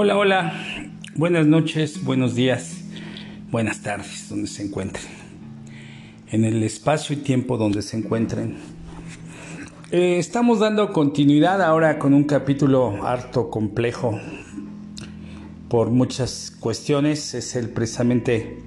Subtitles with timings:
[0.00, 0.52] Hola, hola,
[1.16, 2.84] buenas noches, buenos días,
[3.50, 5.04] buenas tardes, donde se encuentren.
[6.30, 8.58] En el espacio y tiempo donde se encuentren.
[9.90, 14.20] Eh, estamos dando continuidad ahora con un capítulo harto complejo
[15.68, 17.34] por muchas cuestiones.
[17.34, 18.62] Es el precisamente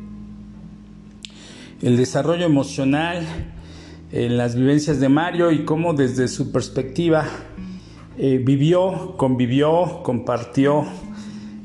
[1.81, 3.25] el desarrollo emocional
[4.11, 7.25] en las vivencias de Mario y cómo desde su perspectiva
[8.17, 10.85] eh, vivió, convivió, compartió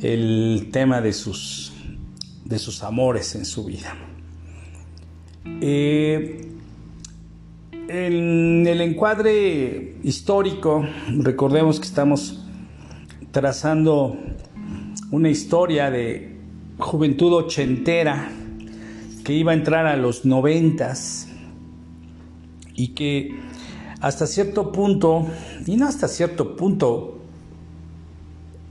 [0.01, 1.73] el tema de sus,
[2.45, 3.95] de sus amores en su vida.
[5.61, 6.49] Eh,
[7.89, 10.85] en el encuadre histórico,
[11.19, 12.45] recordemos que estamos
[13.31, 14.17] trazando
[15.11, 16.37] una historia de
[16.79, 18.29] juventud ochentera
[19.25, 21.29] que iba a entrar a los noventas
[22.75, 23.35] y que
[24.01, 25.27] hasta cierto punto,
[25.67, 27.16] y no hasta cierto punto,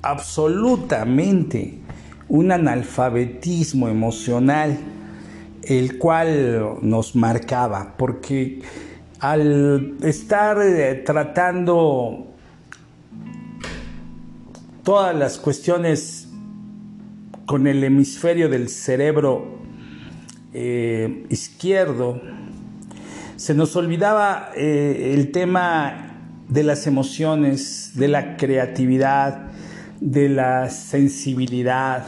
[0.05, 1.79] absolutamente
[2.29, 4.77] un analfabetismo emocional,
[5.63, 8.61] el cual nos marcaba, porque
[9.19, 12.27] al estar eh, tratando
[14.83, 16.29] todas las cuestiones
[17.47, 19.57] con el hemisferio del cerebro
[20.53, 22.21] eh, izquierdo,
[23.37, 26.11] se nos olvidaba eh, el tema
[26.47, 29.54] de las emociones, de la creatividad,
[29.99, 32.05] de la sensibilidad,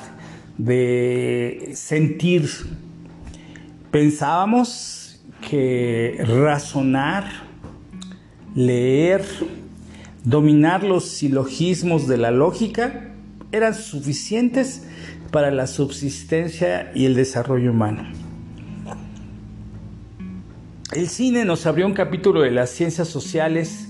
[0.58, 2.50] de sentir.
[3.92, 7.26] Pensábamos que razonar,
[8.56, 9.24] leer,
[10.24, 13.12] dominar los silogismos de la lógica
[13.52, 14.84] eran suficientes
[15.32, 18.04] para la subsistencia y el desarrollo humano.
[20.94, 23.88] El cine nos abrió un capítulo de las ciencias sociales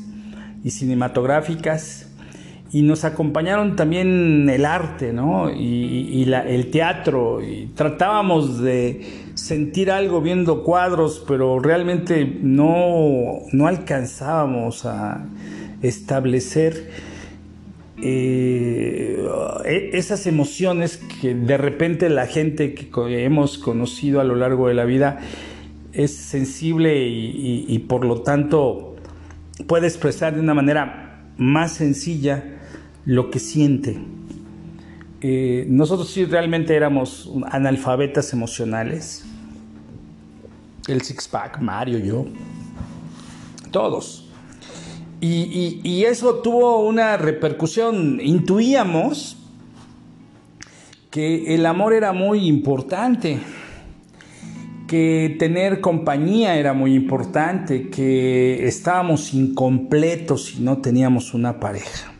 [0.63, 2.06] y cinematográficas
[2.71, 5.49] y nos acompañaron también el arte, ¿no?
[5.49, 9.01] Y, el teatro, y tratábamos de
[9.35, 15.25] sentir algo viendo cuadros, pero realmente no, no alcanzábamos a
[15.81, 16.89] establecer
[18.01, 19.25] eh,
[19.63, 24.73] e, esas emociones que de repente la gente que hemos conocido a lo largo de
[24.73, 25.19] la vida
[25.93, 28.95] es sensible y por lo tanto
[29.67, 32.56] puede expresar de una manera más sencilla
[33.07, 33.97] lo que siente.
[35.21, 39.23] Eh, nosotros sí realmente éramos analfabetas emocionales.
[40.89, 42.25] El six-pack, Mario, yo.
[43.71, 44.29] Todos.
[45.21, 48.19] Y, y, eso tuvo una repercusión.
[48.21, 49.37] Intuíamos
[51.09, 53.39] que el amor era muy importante,
[54.85, 62.16] que tener compañía era muy importante, que estábamos incompletos si no teníamos una pareja.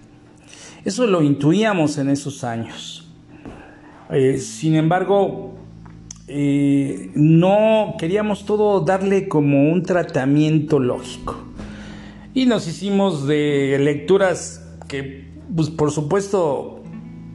[0.87, 3.05] Eso lo intuíamos en esos años.
[4.09, 5.53] Eh, sin embargo,
[6.29, 11.43] eh, no queríamos todo darle como un tratamiento lógico.
[12.33, 16.81] Y nos hicimos de lecturas que, pues, por supuesto,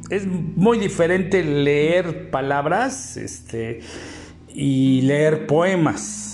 [0.09, 3.81] es muy diferente leer palabras este,
[4.55, 6.32] y leer poemas.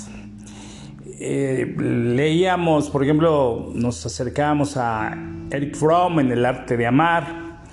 [1.21, 5.17] Eh, leíamos, por ejemplo, nos acercábamos a
[5.51, 7.65] Eric Fromm en El arte de amar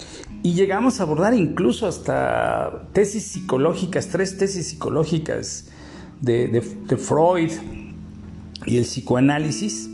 [0.42, 5.70] y llegamos a abordar incluso hasta tesis psicológicas, tres tesis psicológicas
[6.22, 6.60] de,
[6.98, 7.52] Freud
[8.66, 9.92] y el psicoanálisis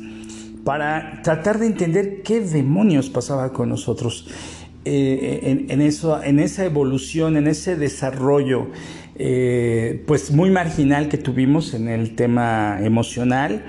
[0.63, 4.29] para tratar de entender qué demonios pasaba con nosotros
[4.85, 8.67] eh, en, eso, en esa evolución, en ese desarrollo
[9.15, 13.63] eh, pues muy marginal que tuvimos en el tema emocional.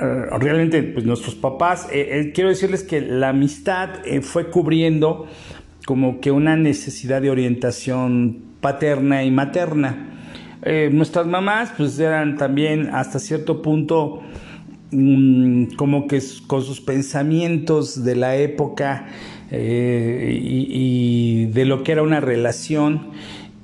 [0.00, 3.90] Eh, realmente, pues nuestros papás, eh, quiero decirles que la amistad
[4.22, 5.26] fue cubriendo
[5.84, 10.04] como que una necesidad de orientación paterna y materna.
[10.92, 14.20] nuestras mamás, pues eran también hasta cierto punto
[14.90, 19.06] mm, como que con sus pensamientos de la época
[19.50, 23.12] y, de lo que era una relación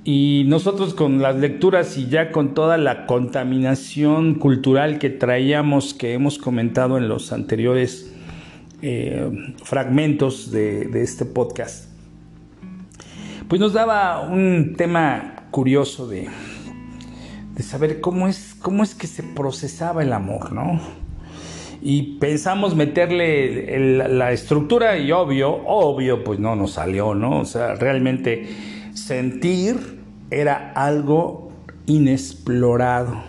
[0.05, 6.13] y nosotros con las lecturas y ya con toda la contaminación cultural que traíamos, que
[6.13, 8.15] hemos comentado en los anteriores
[8.83, 9.31] eh,
[9.63, 11.89] fragmentos de, este podcast,
[13.49, 16.29] pues nos daba un tema curioso de,
[17.55, 20.81] de saber cómo es, cómo es que se procesaba el amor, ¿no?
[21.81, 27.41] Y pensamos meterle la estructura y obvio, obvio, pues no nos salió, ¿no?
[27.41, 30.01] O sea, realmente sentir
[30.31, 31.53] era algo
[31.87, 33.23] inexplorado.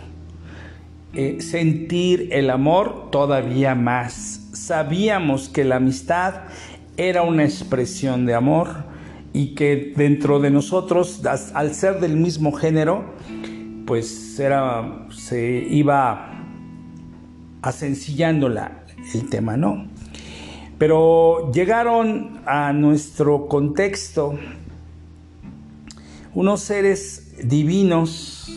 [1.14, 4.50] Eh, sentir el amor todavía más.
[4.54, 6.44] Sabíamos que la amistad
[6.98, 8.86] era una expresión de amor
[9.34, 11.22] y que dentro de nosotros,
[11.54, 13.14] al ser del mismo género,
[13.86, 16.32] pues era, se iba
[17.62, 19.88] asencillando la, el tema, ¿no?
[20.78, 24.38] Pero llegaron a nuestro contexto
[26.36, 28.52] unos seres divinos,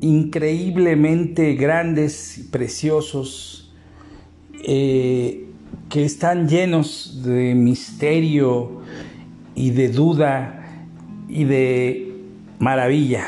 [0.00, 3.70] increíblemente grandes y preciosos,
[4.64, 5.46] eh,
[5.90, 8.80] que están llenos de misterio
[9.54, 10.86] y de duda
[11.28, 12.14] y de
[12.58, 13.26] maravilla.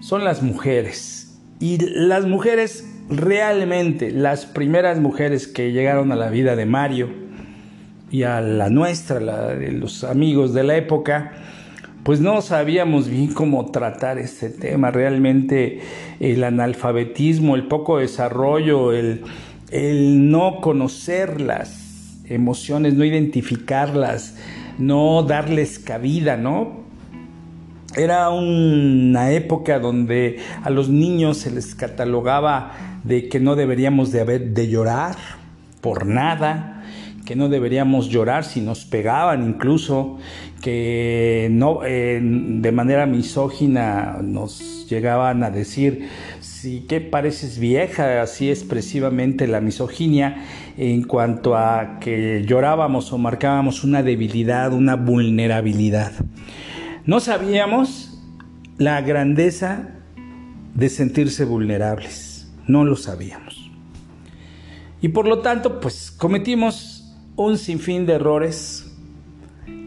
[0.00, 1.38] Son las mujeres.
[1.60, 7.10] Y las mujeres realmente, las primeras mujeres que llegaron a la vida de Mario
[8.10, 11.32] y a la nuestra, la de los amigos de la época,
[12.08, 14.90] pues no sabíamos bien cómo tratar este tema.
[14.90, 15.80] Realmente
[16.20, 19.20] el analfabetismo, el poco desarrollo, el,
[20.30, 24.38] no conocer las emociones, no identificarlas,
[24.78, 26.78] no darles cabida, ¿no?
[27.94, 32.72] Era una época donde a los niños se les catalogaba
[33.04, 35.14] de que no deberíamos de, haber, de llorar
[35.82, 36.84] por nada,
[37.26, 40.16] que no deberíamos llorar si nos pegaban incluso,
[40.68, 46.10] que no eh, de manera misógina nos llegaban a decir
[46.40, 50.44] sí que pareces vieja, así expresivamente la misoginia
[50.76, 56.12] en cuanto a que llorábamos o marcábamos una debilidad, una vulnerabilidad.
[57.06, 58.20] No sabíamos
[58.76, 59.88] la grandeza
[60.74, 63.70] de sentirse vulnerables, no lo sabíamos.
[65.00, 68.87] Y por lo tanto, pues cometimos un sinfín de errores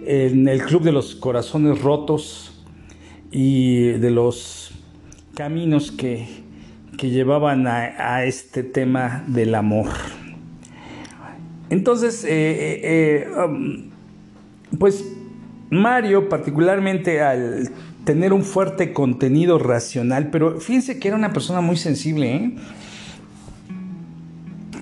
[0.06, 2.64] en el Club de los Corazones Rotos
[3.32, 4.72] y de los
[5.36, 6.42] caminos que
[7.02, 9.90] que llevaban a, este tema del amor.
[11.72, 13.90] Entonces, eh, eh, eh, um,
[14.78, 15.04] pues
[15.72, 17.72] Mario, particularmente al
[18.04, 22.56] tener un fuerte contenido racional, pero fíjense que era una persona muy sensible,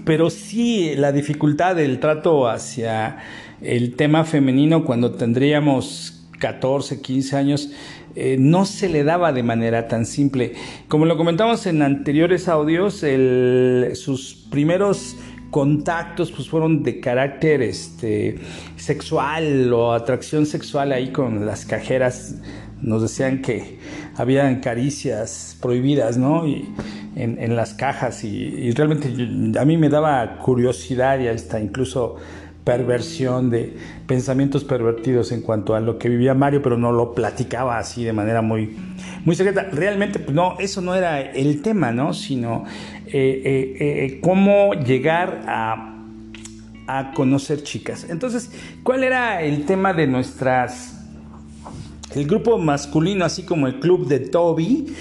[0.04, 3.18] pero sí la dificultad del trato hacia
[3.62, 7.72] el tema femenino cuando tendríamos 14, 15 años,
[8.16, 10.54] eh, no se le daba de manera tan simple.
[10.88, 13.04] Como lo comentamos en anteriores audios,
[13.94, 15.16] sus primeros
[15.52, 18.40] contactos pues fueron de carácter este,
[18.76, 22.36] sexual o atracción sexual ahí con las cajeras
[22.82, 23.80] nos decían que
[24.16, 26.70] habían caricias prohibidas no y
[27.16, 29.10] en, las cajas y, realmente
[29.60, 32.16] a mí me daba curiosidad y hasta incluso
[32.70, 33.74] perversión, de
[34.06, 38.14] pensamientos pervertidos en cuanto a lo que vivía Mario, pero no lo platicaba así de
[38.14, 38.78] manera muy,
[39.26, 39.64] muy secreta.
[39.72, 42.14] Realmente, pues, no, eso no era el tema, ¿no?
[42.14, 42.66] Sino
[43.08, 45.96] eh, eh, eh, cómo llegar a,
[46.86, 48.06] a conocer chicas.
[48.08, 48.52] Entonces,
[48.84, 50.96] ¿cuál era el tema de nuestras
[52.14, 54.96] el grupo masculino, así como el club de Toby,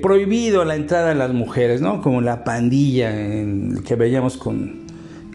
[0.00, 2.00] prohibido la entrada a las mujeres, ¿no?
[2.00, 4.83] Como la pandilla que veíamos con,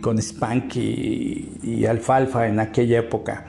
[0.01, 3.46] con Spank y, Alfalfa en aquella época,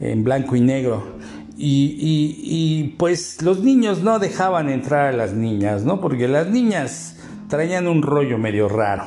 [0.00, 1.16] en blanco y negro.
[1.56, 6.00] Y, pues los niños no dejaban entrar a las niñas, ¿no?
[6.00, 7.16] Porque las niñas
[7.48, 9.04] traían un rollo medio raro.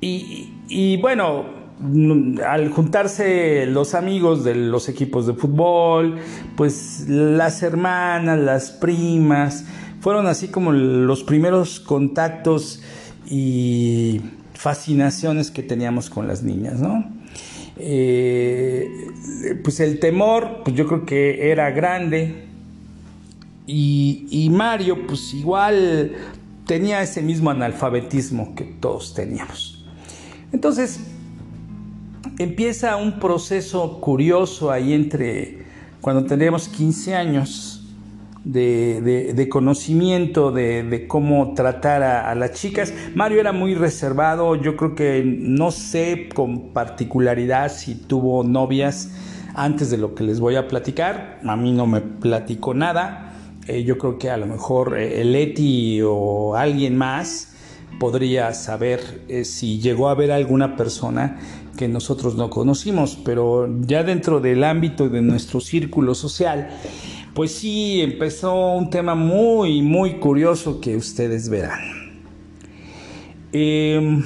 [0.00, 1.44] Y, bueno,
[2.46, 6.16] al juntarse los amigos de los equipos de fútbol,
[6.56, 9.64] pues las hermanas, las primas,
[10.00, 12.82] fueron así como los primeros contactos
[13.28, 14.20] y
[14.56, 17.04] fascinaciones que teníamos con las niñas, ¿no?
[17.78, 18.88] Eh,
[19.62, 22.46] pues el temor, pues yo creo que era grande
[23.66, 26.12] y, Mario, pues igual
[26.66, 29.84] tenía ese mismo analfabetismo que todos teníamos.
[30.52, 31.00] Entonces,
[32.38, 35.64] empieza un proceso curioso ahí entre
[36.00, 37.75] cuando teníamos 15 años
[38.46, 42.92] de, conocimiento de, cómo tratar a, las chicas.
[43.14, 49.10] Mario era muy reservado, yo creo que no sé con particularidad si tuvo novias
[49.54, 51.40] antes de lo que les voy a platicar.
[51.44, 53.32] A mí no me platicó nada.
[53.66, 57.52] Eh, yo creo que a lo mejor eh, el Eti o alguien más
[57.98, 61.38] podría saber eh, si llegó a ver alguna persona
[61.76, 66.70] que nosotros no conocimos, pero ya dentro del ámbito de nuestro círculo social,
[67.36, 72.22] pues sí, empezó un tema muy, muy curioso que ustedes verán.
[73.52, 74.24] Em,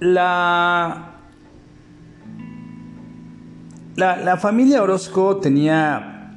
[0.00, 1.14] la,
[3.94, 6.36] la, familia Orozco tenía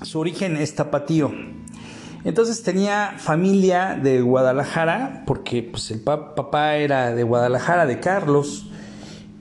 [0.00, 1.30] su origen es tapatío.
[2.24, 8.70] Entonces tenía familia de Guadalajara, porque pues, el papá era de Guadalajara, de Carlos,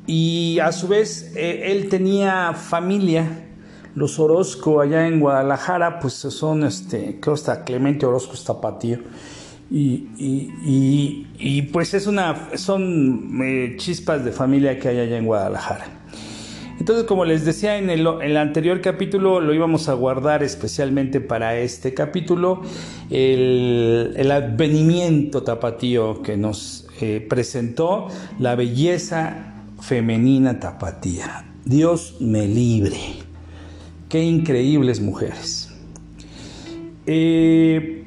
[0.06, 3.45] y a su vez eh, él tenía familia.
[3.96, 9.00] Los Orozco allá en Guadalajara, pues son, este, creo hasta Clemente Orozco está patío.
[9.72, 15.26] Y, y, y, pues es una, son eh, chispas de familia que hay allá en
[15.26, 15.86] Guadalajara.
[16.80, 21.58] Entonces, como les decía en el, el, anterior capítulo, lo íbamos a guardar especialmente para
[21.58, 22.62] este capítulo,
[23.10, 28.08] el, el advenimiento tapatío que nos eh, presentó
[28.40, 31.46] la belleza femenina tapatía.
[31.64, 33.25] Dios me libre.
[34.10, 35.72] Qué increíbles mujeres.
[37.08, 38.04] Eh,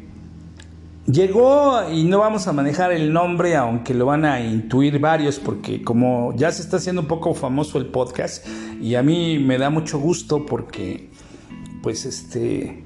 [1.07, 5.83] llegó, y no vamos a manejar el nombre, aunque lo van a intuir varios, porque
[5.83, 8.47] como ya se está haciendo un poco famoso el podcast,
[8.81, 11.11] y a mí me da mucho gusto porque,
[11.83, 12.85] pues este,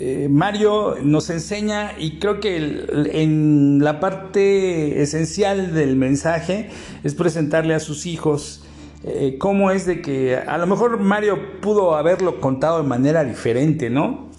[0.00, 2.56] eh, Mario nos enseña, y creo que
[3.12, 6.70] en la parte esencial del mensaje
[7.02, 8.63] es presentarle a sus hijos
[9.06, 13.90] eh, cómo es de que a lo mejor Mario pudo haberlo contado de manera diferente,
[13.90, 14.30] ¿no?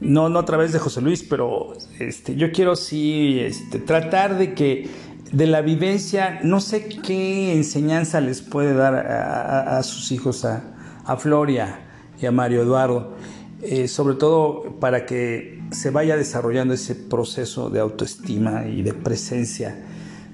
[0.00, 4.52] No, no a través de José Luis, pero este, yo quiero sí este, tratar de
[4.52, 4.90] que
[5.32, 10.74] de la vivencia, no sé qué enseñanza les puede dar a, sus hijos, a,
[11.04, 11.80] a Floria
[12.20, 13.14] y a Mario Eduardo.
[13.62, 19.82] Eh, sobre todo para que se vaya desarrollando ese proceso de autoestima y de presencia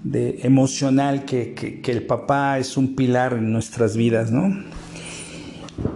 [0.04, 4.64] de emocional que, el papá es un pilar en nuestras vidas, ¿no?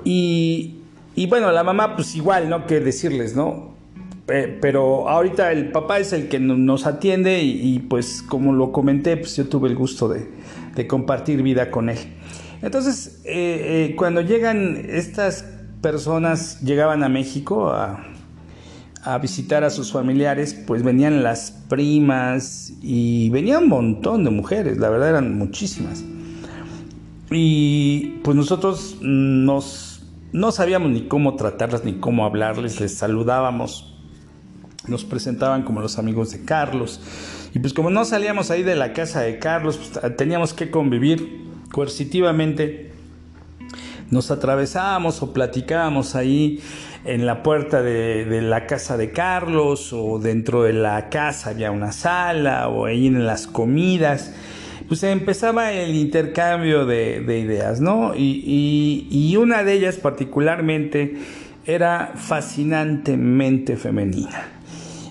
[0.05, 0.77] Y,
[1.29, 2.67] bueno, la mamá pues igual, ¿no?
[2.67, 3.75] Que decirles, ¿no?
[4.27, 9.37] pero ahorita el papá es el que nos atiende y, pues como lo comenté, pues
[9.37, 11.99] yo tuve el gusto de, compartir vida con él.
[12.61, 15.45] Entonces, eh, eh, cuando llegan estas
[15.81, 18.05] personas llegaban a México a,
[19.21, 24.89] visitar a sus familiares, pues venían las primas y venía un montón de mujeres, la
[24.89, 26.05] verdad eran muchísimas.
[27.31, 33.95] Y pues nosotros nos, no sabíamos ni cómo tratarlas ni cómo hablarles, les saludábamos,
[34.89, 37.01] nos presentaban como los amigos de Carlos.
[37.55, 41.47] Y pues como no salíamos ahí de la casa de Carlos, pues, teníamos que convivir
[41.73, 42.87] coercitivamente
[44.11, 46.61] nos atravesábamos o platicábamos ahí
[47.07, 51.93] en la puerta de, la casa de Carlos o dentro de la casa había una
[51.93, 54.35] sala o ahí en las comidas.
[54.89, 58.15] Pues empezaba el intercambio de, ideas, ¿no?
[58.17, 61.15] Y, una de ellas particularmente
[61.65, 64.49] era fascinantemente femenina.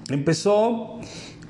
[0.10, 1.00] empezó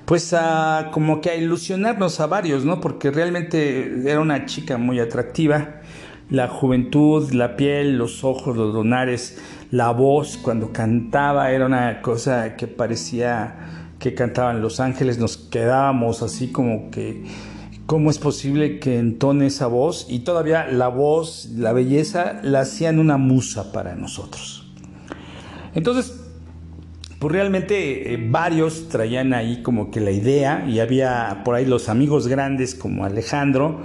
[0.05, 2.81] pues a como que a ilusionarnos a varios, ¿no?
[2.81, 5.81] Porque realmente era una chica muy atractiva.
[6.29, 12.55] La juventud, la piel, los ojos, los donares, la voz cuando cantaba era una cosa
[12.55, 17.23] que parecía que cantaban los ángeles, nos quedábamos así como que
[17.85, 22.97] ¿Cómo es posible que entone esa voz y todavía la voz, la belleza, la hacían
[22.97, 24.71] una musa para nosotros?
[25.75, 26.23] Entonces,
[27.19, 31.89] pues realmente eh, varios traían ahí como que la idea y había por ahí los
[31.89, 33.81] amigos grandes como Alejandro,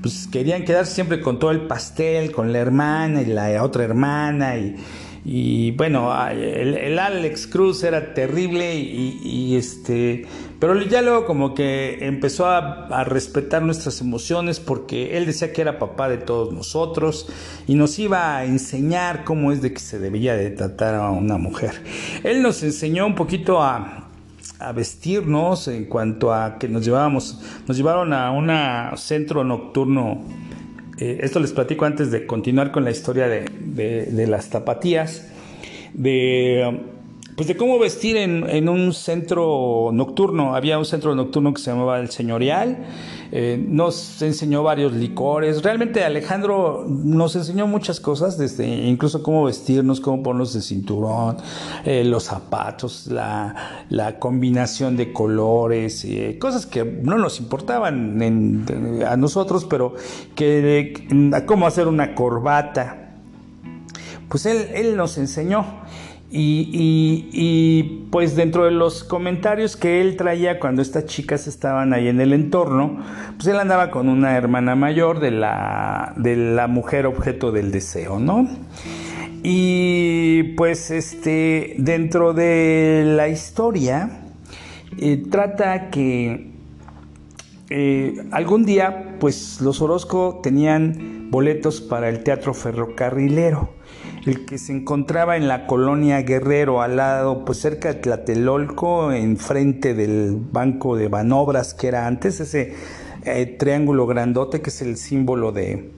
[0.00, 4.56] pues querían quedarse siempre con todo el pastel, con la hermana y la otra hermana
[4.56, 4.76] y
[5.24, 10.26] y bueno, el, Alex Cruz era terrible y, este,
[10.58, 15.78] pero ya luego como que empezó a, respetar nuestras emociones porque él decía que era
[15.78, 17.28] papá de todos nosotros
[17.68, 21.38] y nos iba a enseñar cómo es de que se debía de tratar a una
[21.38, 21.82] mujer.
[22.24, 24.08] Él nos enseñó un poquito a,
[24.58, 30.24] a vestirnos en cuanto a que nos llevábamos, nos llevaron a un centro nocturno
[31.02, 35.26] eh, esto les platico antes de continuar con la historia de, las tapatías,
[35.94, 36.80] de,
[37.42, 40.54] pues de cómo vestir en, un centro nocturno.
[40.54, 42.86] Había un centro nocturno que se llamaba El Señorial
[43.32, 45.60] eh, nos enseñó varios licores.
[45.60, 51.38] Realmente Alejandro nos enseñó muchas cosas, desde incluso cómo vestirnos, cómo ponernos el cinturón,
[51.84, 58.22] eh, los zapatos, la, combinación de colores, eh, cosas que no nos importaban
[59.04, 59.94] a nosotros, pero
[60.36, 60.94] que
[61.46, 63.16] cómo hacer una corbata.
[64.28, 65.81] Pues él nos enseñó.
[66.34, 72.20] Y, pues dentro de los comentarios que él traía cuando estas chicas estaban ahí en
[72.20, 73.00] el entorno,
[73.36, 78.18] pues él andaba con una hermana mayor de la, de la mujer objeto del deseo,
[78.18, 78.48] ¿no?
[79.42, 84.22] Y pues este, dentro de la historia,
[84.98, 86.52] eh, trata que
[87.70, 93.74] eh, algún día, pues los Orozco tenían boletos para el Teatro Ferrocarrilero,
[94.26, 99.94] el que se encontraba en la colonia Guerrero, al lado, pues cerca de Tlatelolco, enfrente
[99.94, 102.74] del Banco de Banobras, que era antes ese
[103.24, 105.90] eh, triángulo grandote que es el símbolo de,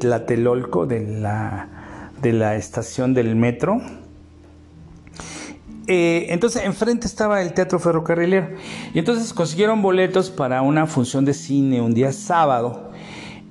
[0.00, 3.80] Tlatelolco, de la, de la estación del metro.
[5.86, 8.48] Eh, entonces enfrente estaba el Teatro Ferrocarrilero
[8.94, 12.90] y entonces consiguieron boletos para una función de cine un día sábado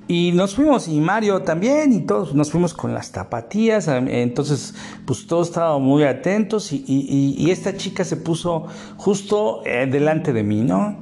[0.06, 4.74] y nos fuimos y Mario también y todos nos fuimos con las tapatías entonces
[5.06, 10.62] pues todos estábamos muy atentos y, esta chica se puso justo eh, delante de mí
[10.62, 10.96] no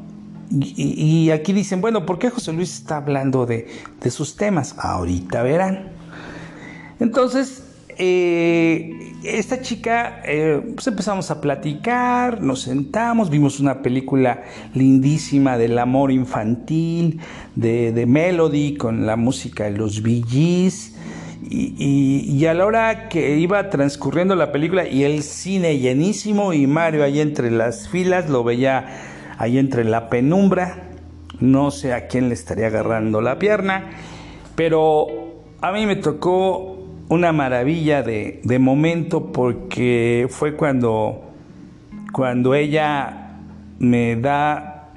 [0.51, 3.69] y, aquí dicen bueno ¿por qué José Luis está hablando de,
[4.01, 4.75] de sus temas?
[4.79, 5.93] ahorita verán
[7.01, 14.43] entonces eh, esta chica, eh, pues empezamos a platicar, nos sentamos, vimos una película
[14.75, 17.21] lindísima del amor infantil,
[17.55, 20.25] de, Melody, con la música de los Bee
[21.49, 27.05] Y, a la hora que iba transcurriendo la película y el cine llenísimo y Mario
[27.05, 28.87] ahí entre las filas, lo veía
[29.39, 30.91] ahí entre la penumbra,
[31.41, 33.91] no sé a quién le estaría agarrando la pierna,
[34.57, 35.07] pero
[35.61, 36.72] a mí me tocó
[37.13, 41.31] una maravilla de, momento porque fue cuando,
[42.11, 43.37] cuando ella
[43.79, 44.93] me da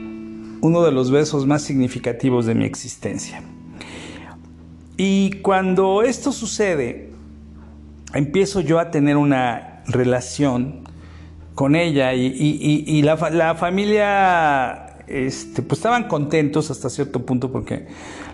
[0.61, 3.43] uno de los besos más significativos de mi existencia.
[4.95, 7.11] Y cuando esto sucede,
[8.13, 10.85] empiezo yo a tener una relación
[11.53, 17.87] con ella y, la, la, familia este, pues estaban contentos hasta cierto punto porque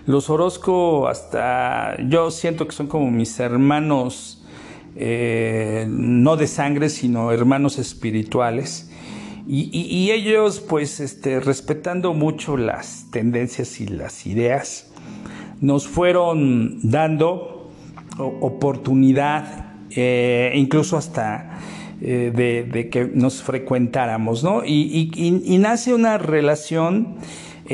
[0.06, 4.44] los Orozco hasta yo siento que son como mis hermanos,
[4.96, 8.88] eh, no de sangre, sino hermanos espirituales.
[9.44, 14.92] Y, ellos, pues, este, respetando mucho las tendencias y las ideas,
[15.60, 17.68] nos fueron dando
[18.18, 21.58] oportunidad, eh, incluso hasta
[22.04, 24.64] eh, de, que nos frecuentáramos, ¿no?
[24.64, 27.14] Y, nace una relación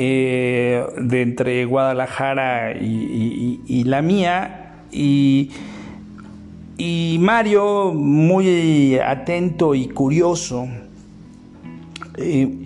[0.01, 5.49] eh, de entre Guadalajara y, la mía, y,
[7.19, 10.69] Mario, muy atento y curioso,
[12.15, 12.63] eh,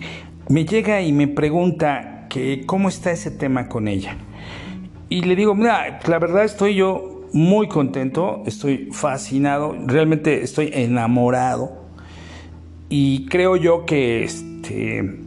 [0.48, 4.16] me llega y me pregunta que cómo está ese tema con ella.
[5.08, 11.82] Y le digo, mira, la verdad estoy yo muy contento, estoy fascinado, realmente estoy enamorado
[12.88, 15.23] y creo yo que este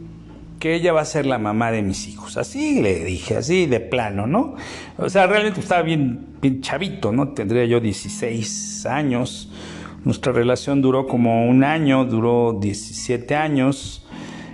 [0.58, 2.36] que ella va a ser la mamá de mis hijos.
[2.36, 4.54] Así le dije, así de plano, ¿no?
[4.96, 7.28] O sea, realmente estaba bien, bien chavito, ¿no?
[7.28, 9.50] Tendría yo 16 años.
[10.04, 14.06] Nuestra relación duró como un año, duró 17 años.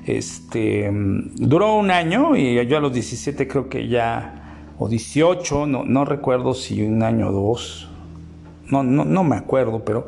[0.06, 4.40] Este, duró un año y yo a los 17 creo que ya
[4.78, 7.88] o 18, no, no recuerdo si un año o dos,
[8.70, 10.06] no, no, no, me acuerdo, pero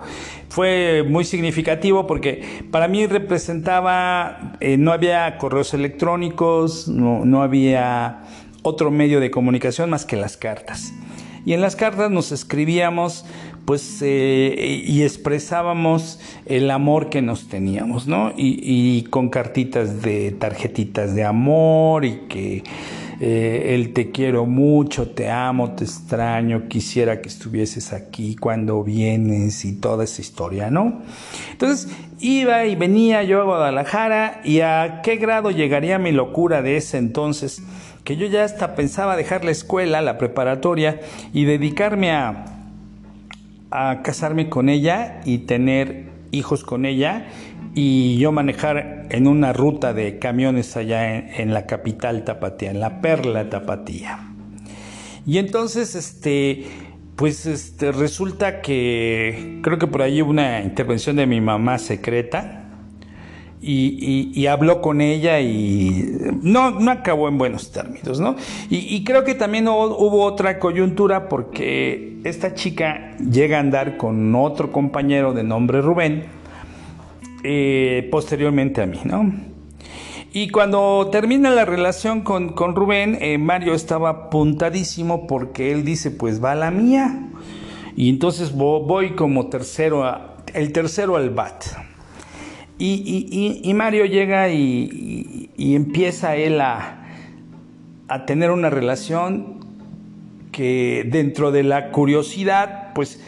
[0.49, 8.23] fue muy significativo porque para mí representaba, eh, no había correos electrónicos, no, no, había
[8.63, 10.93] otro medio de comunicación más que las cartas.
[11.45, 13.25] Y en las cartas nos escribíamos
[13.65, 18.33] pues eh, y expresábamos el amor que nos teníamos, ¿no?
[18.37, 22.63] Y, y con cartitas de tarjetitas de amor y que
[23.21, 29.65] eh, el te quiero mucho, te amo, te extraño, quisiera que estuvieses aquí cuando vienes
[29.65, 31.03] y toda esa historia, ¿no?
[31.53, 31.89] Entonces
[32.21, 36.99] iba y venía yo a Guadalajara y a qué grado llegaría mi locura de ese
[36.99, 37.63] entonces
[38.05, 41.01] que yo ya hasta pensaba dejar la escuela, la preparatoria
[41.33, 42.45] y dedicarme a,
[43.71, 47.27] a casarme con ella y tener hijos con ella
[47.75, 53.01] y yo manejar en una ruta de camiones allá en, la capital tapatía, en la
[53.01, 54.31] perla tapatía.
[55.27, 56.65] Y entonces, este,
[57.17, 62.66] pues este, resulta que creo que por ahí hubo una intervención de mi mamá secreta
[63.61, 66.05] y, habló con ella y
[66.43, 68.37] no, no acabó en buenos términos, ¿no?
[68.71, 74.73] Y, creo que también hubo otra coyuntura porque esta chica llega a andar con otro
[74.73, 76.25] compañero de nombre Rubén
[77.43, 79.33] eh, posteriormente a mí, ¿no?
[80.33, 86.45] Y cuando termina la relación con, Rubén, eh, Mario estaba apuntadísimo porque él dice, pues
[86.45, 87.31] va la mía.
[87.97, 90.05] Y entonces voy como tercero,
[90.53, 91.65] el tercero al bat.
[92.79, 97.05] Y, Mario llega y, empieza él a,
[98.27, 99.57] tener una relación
[100.53, 103.23] que dentro de la curiosidad, pues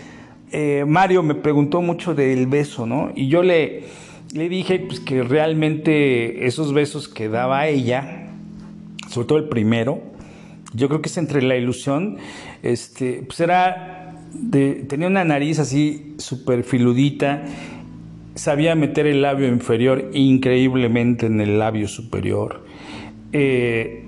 [0.53, 3.13] eh, Mario me preguntó mucho del beso, ¿no?
[3.15, 3.85] Y yo le
[4.33, 8.29] le dije pues, que realmente esos besos que daba ella,
[9.09, 10.03] sobre todo el primero,
[10.75, 12.19] yo creo que es entre la ilusión,
[12.63, 17.45] este, pues era, de, tenía una nariz así súper filudita,
[18.39, 22.65] sabía meter el labio inferior increíblemente en el labio superior,
[23.33, 24.05] eh,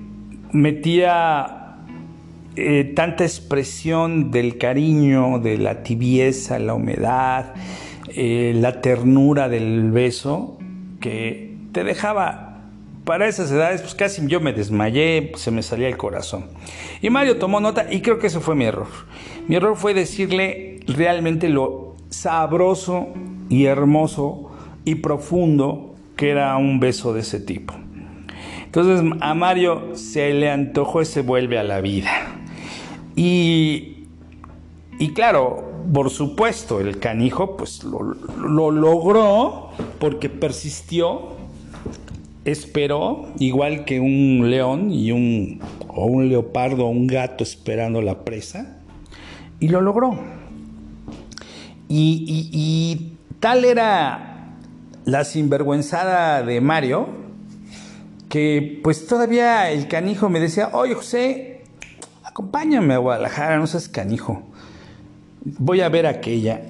[0.52, 1.76] metía
[2.56, 7.54] eh, tanta expresión del cariño, de la tibieza, la humedad,
[8.08, 10.58] eh, la ternura del beso,
[11.00, 12.62] que te dejaba
[13.04, 16.46] para esas edades, pues casi yo me desmayé, se me salía el corazón.
[17.02, 18.88] Y Mario tomó nota y creo que ese fue mi error.
[19.48, 23.08] Mi error fue decirle realmente lo sabroso
[23.50, 24.50] y hermoso
[24.86, 27.74] y profundo que era un beso de ese tipo.
[28.64, 32.10] Entonces a Mario se le antojó ese vuelve a la vida.
[33.16, 34.06] Y,
[34.98, 41.40] y claro, por supuesto, el canijo pues lo, lo logró porque persistió
[42.44, 48.24] esperó, igual que un león y un, o un leopardo o un gato esperando la
[48.24, 48.78] presa,
[49.58, 50.18] y lo logró.
[51.88, 54.54] Y, tal era
[55.04, 57.08] la sinvergüenzada de Mario,
[58.28, 61.64] que pues todavía el canijo me decía, oye José,
[62.22, 64.42] acompáñame a Guadalajara, no seas canijo,
[65.42, 66.62] voy a ver aquella.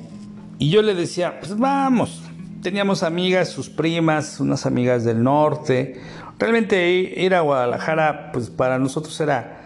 [0.58, 2.22] Y yo le decía, pues vamos,
[2.62, 6.00] teníamos amigas, sus primas, unas amigas del norte.
[6.38, 9.59] Realmente ir a Guadalajara, pues para nosotros era,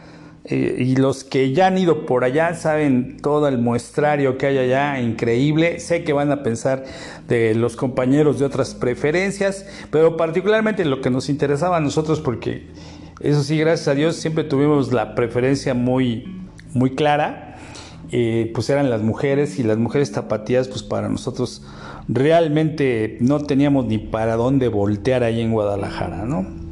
[0.47, 4.59] eh, y los que ya han ido por allá saben todo el muestrario que hay
[4.59, 5.81] allá, increíble.
[5.81, 6.85] Sé que van a pensar
[7.29, 12.67] de los compañeros de otras preferencias, pero particularmente lo que nos interesaba a nosotros, porque
[13.21, 16.43] eso sí, gracias a Dios, siempre tuvimos la preferencia muy,
[16.75, 17.57] muy clara,
[18.13, 21.63] eh, pues eran las mujeres y las mujeres tapatías, pues para nosotros
[22.07, 26.63] realmente no teníamos ni para dónde voltear ahí en Guadalajara, ¿no?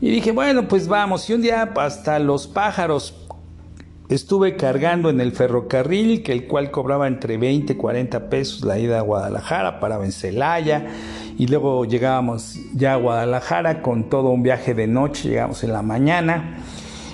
[0.00, 1.28] Y dije, bueno, pues vamos.
[1.30, 3.14] Y un día hasta los pájaros
[4.08, 8.78] estuve cargando en el ferrocarril, que el cual cobraba entre 20 y 40 pesos la
[8.78, 10.86] ida a Guadalajara, para en Celaya.
[11.38, 15.82] Y luego llegábamos ya a Guadalajara con todo un viaje de noche, llegamos en la
[15.82, 16.58] mañana.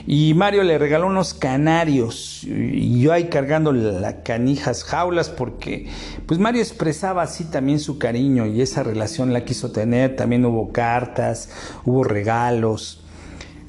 [0.07, 2.45] Y Mario le regaló unos canarios.
[2.45, 5.87] Y yo ahí cargando las canijas jaulas porque
[6.27, 10.73] pues Mario expresaba así también su cariño y esa relación la quiso tener, también hubo
[10.73, 11.51] cartas,
[11.85, 13.05] hubo regalos.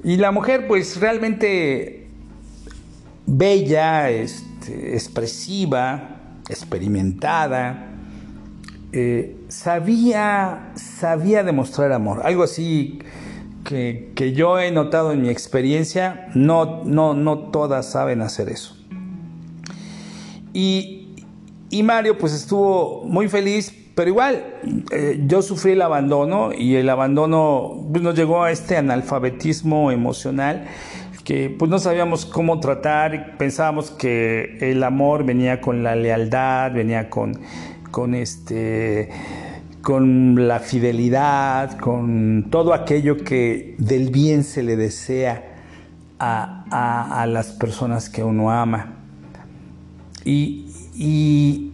[0.03, 2.07] Y la mujer pues realmente
[3.25, 6.17] bella, este, expresiva,
[6.49, 7.89] experimentada,
[8.91, 12.99] eh, sabía, sabía demostrar amor, algo así
[13.63, 18.77] que, yo he notado en mi experiencia, no, no, no todas saben hacer eso.
[20.53, 20.99] Y,
[21.83, 24.45] Mario pues estuvo muy feliz, pero igual
[24.91, 30.67] eh, yo sufrí el abandono y el abandono pues, nos llegó a este analfabetismo emocional
[31.23, 37.09] que pues no sabíamos cómo tratar, pensábamos que el amor venía con la lealtad, venía
[37.09, 37.39] con,
[37.91, 39.09] con este
[39.83, 45.49] con la fidelidad, con todo aquello que del bien se le desea
[46.19, 48.93] a, las personas que uno ama.
[50.23, 51.73] Y, y,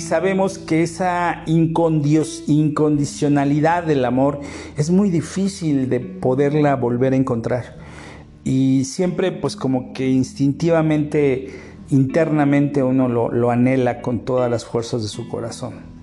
[0.00, 4.40] sabemos que esa incondicionalidad del amor
[4.78, 7.76] es muy difícil de poderla volver a encontrar.
[8.44, 11.50] Y siempre pues como que instintivamente,
[11.90, 15.93] internamente uno lo anhela con todas las fuerzas de su corazón.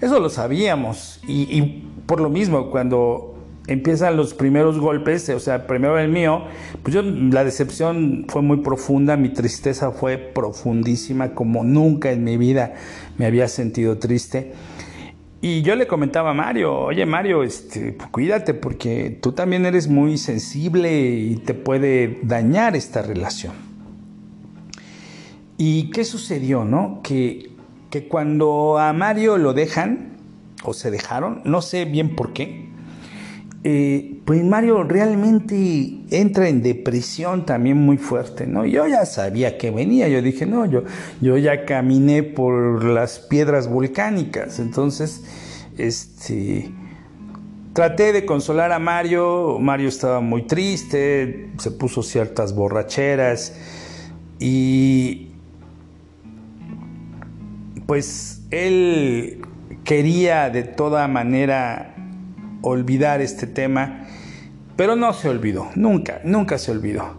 [0.00, 3.34] Eso lo sabíamos y, por lo mismo cuando
[3.66, 6.44] empiezan los primeros golpes, o sea, primero el mío,
[6.82, 12.36] pues yo la decepción fue muy profunda, mi tristeza fue profundísima, como nunca en mi
[12.36, 12.74] vida
[13.18, 14.52] me había sentido triste.
[15.40, 20.16] Y yo le comentaba a Mario, oye Mario, este, cuídate porque tú también eres muy
[20.16, 23.52] sensible y te puede dañar esta relación.
[25.56, 27.00] ¿Y qué sucedió, no?
[27.02, 27.57] Que
[27.90, 30.16] que cuando a Mario lo dejan,
[30.64, 32.68] o se dejaron, no sé bien por qué,
[33.64, 38.64] eh, pues Mario realmente entra en depresión también muy fuerte, ¿no?
[38.64, 40.84] Yo ya sabía que venía, yo dije, no, yo,
[41.20, 45.24] yo ya caminé por las piedras volcánicas, entonces,
[45.76, 46.70] este,
[47.72, 53.54] traté de consolar a Mario, Mario estaba muy triste, se puso ciertas borracheras
[54.38, 55.27] y
[57.88, 59.40] pues él
[59.82, 61.94] quería de toda manera
[62.60, 64.06] olvidar este tema,
[64.76, 67.14] pero no se olvidó, nunca, nunca se olvidó.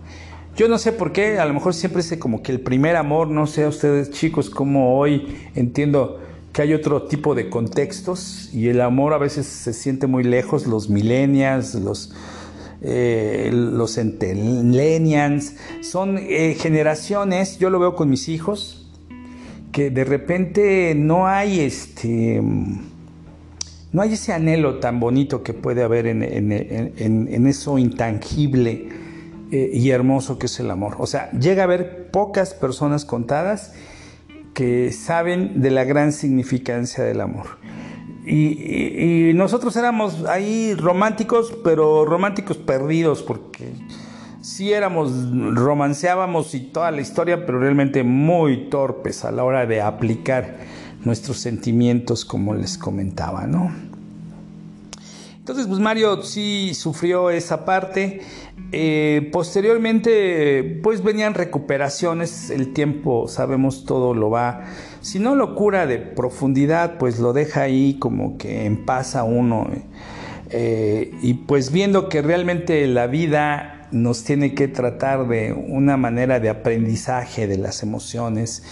[0.56, 3.30] Yo no sé por qué, a lo mejor siempre es como que el primer amor,
[3.30, 6.20] no sé a ustedes chicos como hoy entiendo
[6.54, 10.68] que hay otro tipo de contextos y el amor a veces se siente muy lejos,
[10.68, 12.14] los millennials, los
[12.84, 13.50] eh,
[15.82, 18.79] son eh, generaciones, yo lo veo con mis hijos,
[19.72, 22.42] que de repente no hay este
[23.92, 28.90] no hay ese anhelo tan bonito que puede haber en, eso intangible
[29.52, 30.96] eh, y hermoso que es el amor.
[31.00, 33.74] O sea, llega a haber pocas personas contadas
[34.54, 37.48] que saben de la gran significancia del amor.
[38.28, 43.72] Y, nosotros éramos ahí románticos, pero románticos perdidos, porque
[44.42, 45.12] sí éramos,
[45.56, 50.58] romanceábamos y toda la historia, pero realmente muy torpes a la hora de aplicar
[51.04, 53.72] nuestros sentimientos, como les comentaba, ¿no?
[55.38, 58.22] Entonces, pues Mario sí sufrió esa parte.
[58.72, 64.66] Eh, posteriormente, pues venían recuperaciones, el tiempo, sabemos, todo lo va.
[65.02, 69.68] Si no lo cura de profundidad, pues lo deja ahí como que en paz uno.
[70.52, 76.40] Eh, y pues viendo que realmente la vida nos tiene que tratar de una manera
[76.40, 78.64] de aprendizaje de las emociones,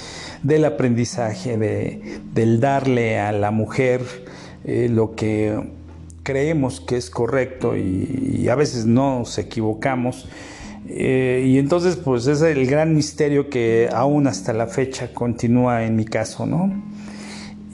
[0.43, 4.01] del aprendizaje de, del darle a la mujer
[4.63, 5.71] eh, lo que
[6.23, 10.27] creemos que es correcto y, a veces nos equivocamos.
[10.89, 15.95] Eh, y entonces, pues es el gran misterio que aún hasta la fecha continúa en
[15.95, 16.71] mi caso, ¿no?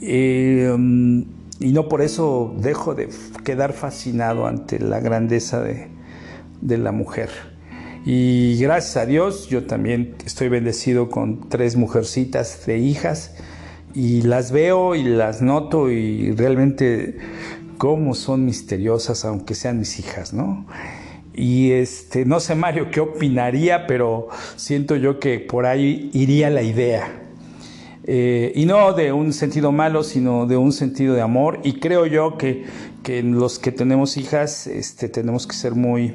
[0.00, 0.72] Eh,
[1.60, 3.08] y no por eso dejo de
[3.44, 5.88] quedar fascinado ante la grandeza de,
[6.60, 7.30] de la mujer.
[8.06, 13.34] Y gracias a Dios, yo también estoy bendecido con tres mujercitas de hijas
[13.94, 17.16] y las veo y las noto y realmente
[17.78, 20.66] cómo son misteriosas, aunque sean mis hijas, ¿no?
[21.32, 26.62] Y este, no sé Mario qué opinaría, pero siento yo que por ahí iría la
[26.62, 27.22] idea.
[28.06, 31.60] Eh, y no de un sentido malo, sino de un sentido de amor.
[31.64, 32.64] Y creo yo que,
[33.02, 36.14] que los que tenemos hijas este, tenemos que ser muy,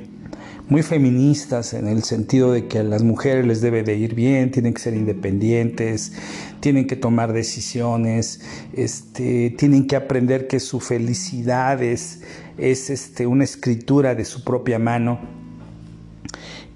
[0.70, 4.52] muy feministas en el sentido de que a las mujeres les debe de ir bien,
[4.52, 6.14] tienen que ser independientes,
[6.60, 8.42] tienen que tomar decisiones,
[8.74, 12.22] este, tienen que aprender que su felicidad es,
[12.58, 15.20] este, una escritura de su propia mano.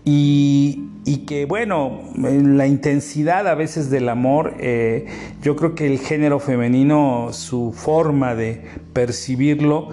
[0.06, 0.90] Y,
[1.28, 5.06] que bueno, la intensidad a veces del amor, eh,
[5.42, 9.90] yo creo que el género femenino, su forma de percibirlo,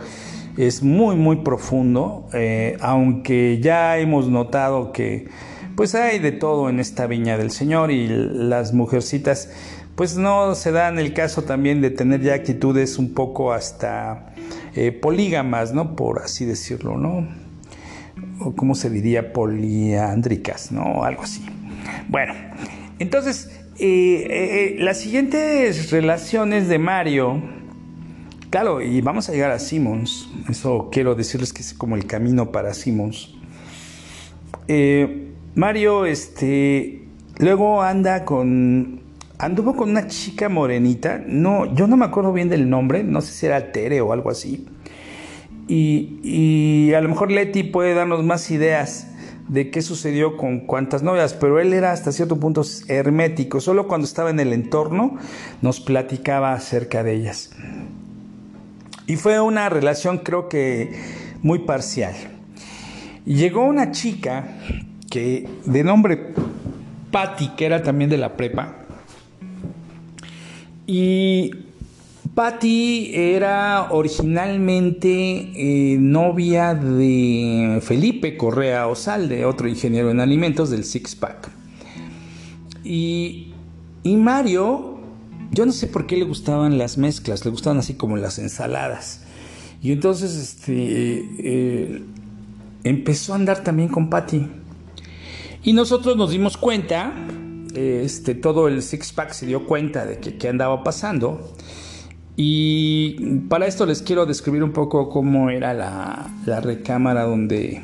[0.57, 5.29] es muy, muy profundo, eh, aunque ya hemos notado que
[5.77, 9.51] pues hay de todo en esta viña del Señor y las mujercitas
[9.95, 14.33] pues no se dan el caso también de tener ya actitudes un poco hasta
[14.75, 15.95] eh, polígamas, ¿no?
[15.95, 17.29] Por así decirlo, ¿no?
[18.41, 21.05] O cómo se diría, poliándricas, ¿no?
[21.05, 21.45] Algo así.
[22.09, 22.33] Bueno,
[22.99, 27.43] entonces, eh, las siguientes relaciones de Mario,
[28.51, 30.29] Claro, y vamos a llegar a Simmons.
[30.49, 33.33] Eso quiero decirles que es como el camino para Simmons.
[34.67, 37.05] Eh, Mario, este,
[37.39, 39.03] luego anda con,
[39.39, 41.23] anduvo con una chica morenita.
[41.25, 43.05] No, yo no me acuerdo bien del nombre.
[43.05, 44.67] No sé si era Tere o algo así.
[45.69, 49.07] Y, y a lo mejor Leti puede darnos más ideas
[49.47, 54.07] de qué sucedió con cuántas novias, pero él era hasta cierto punto hermético, solo cuando
[54.07, 55.19] estaba en el entorno
[55.63, 57.51] nos platicaba acerca de ellas.
[59.11, 60.93] Y fue una relación creo que
[61.43, 62.15] muy parcial.
[63.27, 64.57] Llegó una chica
[65.11, 66.33] que de nombre
[67.11, 68.77] Patty, que era también de la prepa.
[70.87, 71.51] Y
[72.37, 75.09] Patty era originalmente
[75.57, 81.51] eh, novia de Felipe Correa Osalde, otro ingeniero en alimentos del Six Pack.
[82.85, 83.55] Y,
[84.05, 85.00] y Mario
[85.51, 89.23] yo no sé por qué le gustaban las mezclas, le gustaban así como las ensaladas.
[89.83, 90.75] Y entonces este,
[91.39, 92.03] eh,
[92.85, 94.47] empezó a andar también con Patty.
[95.63, 97.13] Y nosotros nos dimos cuenta,
[97.75, 101.55] este, todo el six pack se dio cuenta de que, andaba pasando.
[102.37, 107.83] Y para esto les quiero describir un poco cómo era la, la recámara donde,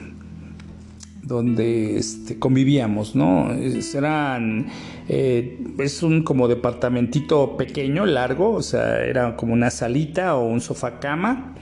[1.27, 3.51] donde este, convivíamos, ¿no?
[3.53, 4.67] Eran,
[5.09, 10.61] eh, es un como departamentito pequeño, largo, o sea, era como una salita o un
[10.61, 11.55] sofá cama,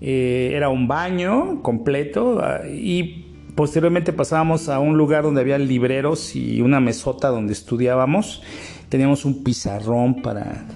[0.00, 6.36] eh, era un baño completo ah, y posteriormente pasábamos a un lugar donde había libreros
[6.36, 8.42] y una mesota donde estudiábamos,
[8.90, 10.66] teníamos un pizarrón para,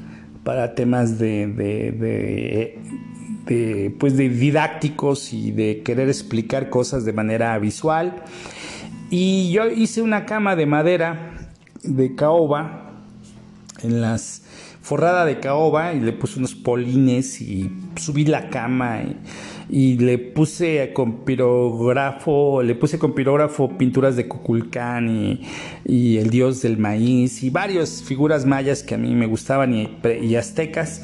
[0.42, 2.78] para temas de, de de,
[3.44, 8.22] pues de didácticos y de querer explicar cosas de manera visual.
[9.10, 11.50] Y yo hice una cama de madera
[11.82, 12.92] de caoba
[13.82, 14.42] en las
[14.82, 19.02] forrada de caoba y le puse unos polines y subí la cama
[19.70, 25.08] y, le puse con pirógrafo, le puse con pirógrafo pinturas de Cuculcán
[25.84, 30.34] y, el dios del maíz y varias figuras mayas que a mí me gustaban y
[30.34, 31.02] aztecas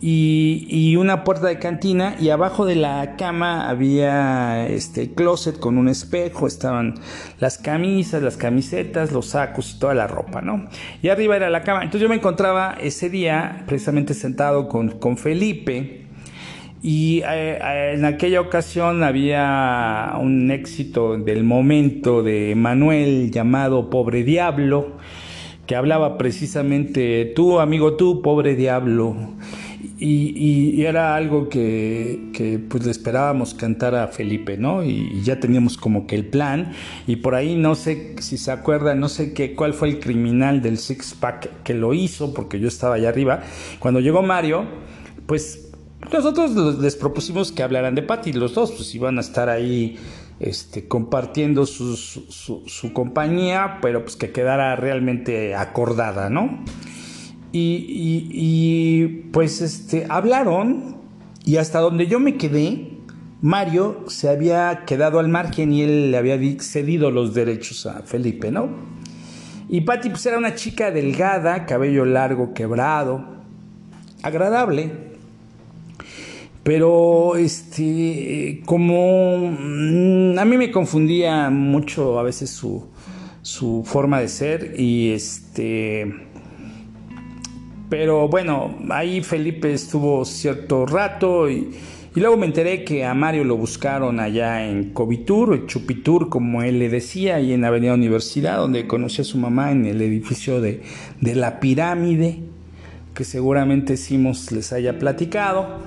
[0.00, 5.88] y, una puerta de cantina y abajo de la cama había este closet con un
[5.88, 6.94] espejo, estaban
[7.40, 10.68] las camisas, las camisetas, los sacos y toda la ropa, ¿no?
[11.02, 11.82] Y arriba era la cama.
[11.82, 16.06] Entonces yo me encontraba ese día precisamente sentado con, con Felipe
[16.82, 24.22] y eh, eh, en aquella ocasión había un éxito del momento de Manuel llamado Pobre
[24.22, 24.96] Diablo,
[25.66, 29.16] que hablaba precisamente, tú amigo, tú, pobre diablo
[29.98, 34.84] y, era algo que, pues le esperábamos cantar a Felipe, ¿no?
[34.84, 36.72] Y, ya teníamos como que el plan.
[37.06, 40.62] Y por ahí no sé si se acuerdan, no sé qué, cuál fue el criminal
[40.62, 43.42] del Six Pack que lo hizo, porque yo estaba allá arriba.
[43.78, 44.66] Cuando llegó Mario,
[45.26, 45.70] pues
[46.12, 48.32] nosotros les propusimos que hablaran de Patty.
[48.32, 49.96] Los dos pues iban a estar ahí
[50.40, 56.64] este, compartiendo su, su compañía, pero pues que quedara realmente acordada, ¿no?
[57.52, 60.96] Y, pues este, hablaron
[61.44, 62.98] y hasta donde yo me quedé,
[63.40, 68.50] Mario se había quedado al margen y él le había cedido los derechos a Felipe,
[68.50, 68.68] ¿no?
[69.68, 73.24] Y Patty pues era una chica delgada, cabello largo, quebrado,
[74.22, 74.90] agradable,
[76.62, 82.88] pero este, como mm, a mí me confundía mucho a veces su,
[83.40, 86.27] su forma de ser y este
[87.88, 91.70] pero bueno, ahí Felipe estuvo cierto rato y,
[92.14, 96.80] luego me enteré que a Mario lo buscaron allá en Covitur, o Chupitur, como él
[96.80, 100.82] le decía, y en Avenida Universidad, donde conoció a su mamá en el edificio de,
[101.20, 102.40] la pirámide,
[103.14, 105.78] que seguramente Simos les haya platicado.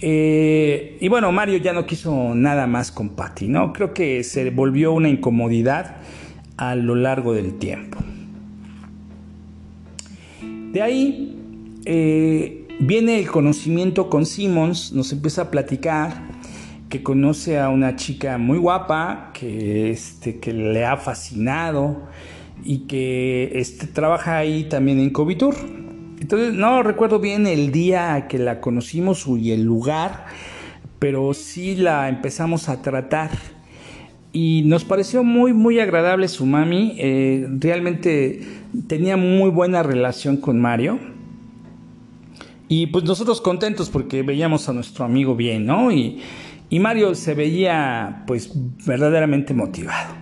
[0.00, 3.72] Eh, y bueno, Mario ya no quiso nada más con Patty, ¿no?
[3.72, 5.96] Creo que se volvió una incomodidad
[6.56, 7.98] a lo largo del tiempo.
[10.72, 11.34] De ahí
[11.86, 16.28] eh, viene el conocimiento con Simmons, nos empieza a platicar
[16.88, 22.02] que conoce a una chica muy guapa que, este, que le ha fascinado
[22.62, 25.54] y que este, trabaja ahí también en Covitur.
[26.20, 30.26] Entonces no recuerdo bien el día que la conocimos y el lugar,
[30.98, 33.30] pero sí la empezamos a tratar
[34.32, 36.94] y nos pareció muy muy agradable su mami.
[36.98, 38.40] Eh, realmente
[38.86, 40.98] tenía muy buena relación con Mario.
[42.68, 46.20] Y pues nosotros contentos porque veíamos a nuestro amigo bien no y,
[46.68, 48.52] y Mario se veía pues
[48.84, 50.14] verdaderamente motivado.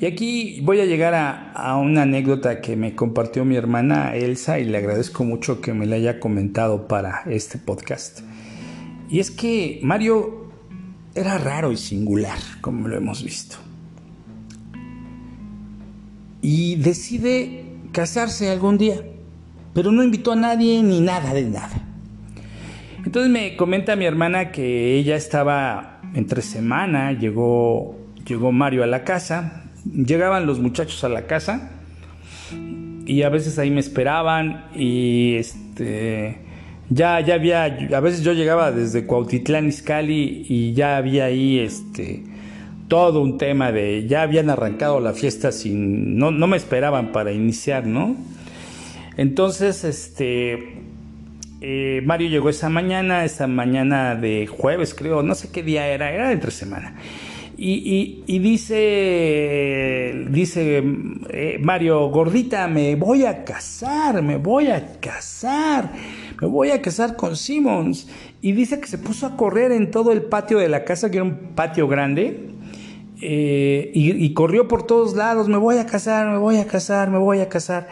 [0.00, 4.58] Y aquí voy a llegar a, a, una anécdota que me compartió mi hermana Elsa
[4.58, 8.20] y le agradezco mucho que me la haya comentado para este podcast.
[9.08, 10.45] Y es que Mario
[11.16, 13.56] era raro y singular, como lo hemos visto.
[16.42, 19.00] Y decide casarse algún día,
[19.72, 21.82] pero no invitó a nadie ni nada de nada.
[23.04, 29.02] Entonces me comenta mi hermana que ella estaba entre semana, llegó, llegó Mario a la
[29.04, 31.70] casa, llegaban los muchachos a la casa
[33.06, 36.45] y a veces ahí me esperaban y este
[36.90, 42.24] ya, ya había, a veces yo llegaba desde Cuautitlán Izcalli y ya había ahí este
[42.88, 47.32] todo un tema de, ya habían arrancado la fiesta sin, no, no me esperaban para
[47.32, 48.16] iniciar, ¿no?
[49.16, 50.76] Entonces, este,
[51.60, 56.12] eh, Mario llegó esa mañana, esa mañana de jueves creo, no sé qué día era,
[56.12, 56.94] era entre semana.
[57.58, 60.82] Y, dice, dice
[61.30, 65.90] eh, Mario, gordita, me voy a casar, me voy a casar
[66.40, 68.08] me voy a casar con Simmons.
[68.40, 71.18] Y dice que se puso a correr en todo el patio de la casa, que
[71.18, 72.50] era un patio grande,
[73.20, 77.18] eh, y, corrió por todos lados, me voy a casar, me voy a casar, me
[77.18, 77.88] voy a casar.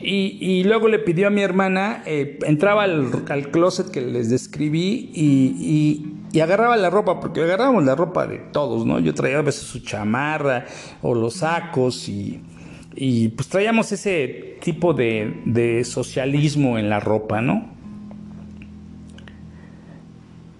[0.00, 3.10] Y, luego le pidió a mi hermana, eh, entraba al,
[3.50, 8.98] closet que les describí y, agarraba la ropa, porque agarrábamos la ropa de todos, ¿no?
[9.00, 10.66] Yo traía a veces su chamarra
[11.02, 12.42] o los sacos y,
[13.36, 17.78] pues traíamos ese tipo de, de socialismo en la ropa, ¿no?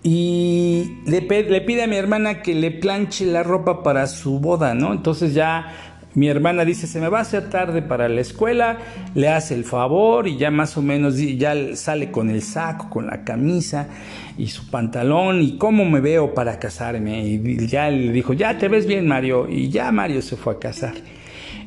[0.03, 4.93] y le, pide a mi hermana que le planche la ropa para su boda, ¿no?
[4.93, 8.79] Entonces ya mi hermana dice, se me va a hacer tarde para la escuela,
[9.15, 13.07] le hace el favor y ya más o menos ya sale con el saco, con
[13.07, 13.89] la camisa
[14.37, 17.25] y su pantalón y cómo me veo para casarme.
[17.25, 20.59] Y ya le dijo, ya te ves bien Mario y ya Mario se fue a
[20.59, 20.95] casar.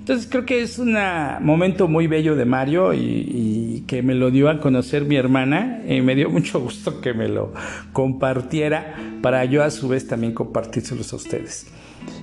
[0.01, 0.97] Entonces creo que es un
[1.41, 6.01] momento muy bello de Mario y, que me lo dio a conocer mi hermana y
[6.01, 7.53] me dio mucho gusto que me lo
[7.93, 11.67] compartiera para yo a su vez también compartírselos a ustedes.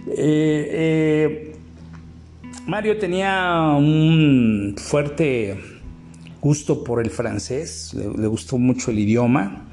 [0.08, 1.57] Eh, eh,
[2.68, 5.58] Mario tenía un fuerte
[6.38, 9.64] gusto por el francés, le, gustó mucho el idioma.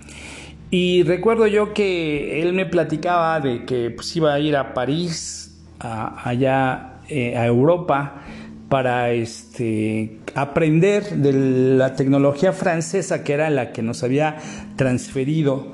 [0.72, 5.62] Y recuerdo yo que él me platicaba de que pues, iba a ir a París,
[5.78, 8.22] allá eh, a Europa,
[8.70, 11.34] para este, aprender de
[11.78, 14.38] la tecnología francesa que era la que nos había
[14.78, 15.68] transferido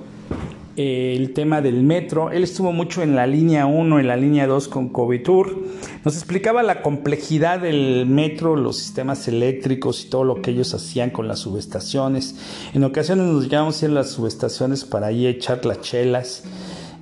[0.78, 2.32] eh, el tema del metro.
[2.32, 5.66] Él estuvo mucho en la línea 1, en la línea 2 con Covitur.
[6.06, 11.10] Nos explicaba la complejidad del metro, los sistemas eléctricos y todo lo que ellos hacían
[11.10, 12.38] con las subestaciones.
[12.74, 16.44] En ocasiones nos llegábamos a ir a las subestaciones para ahí echar las chelas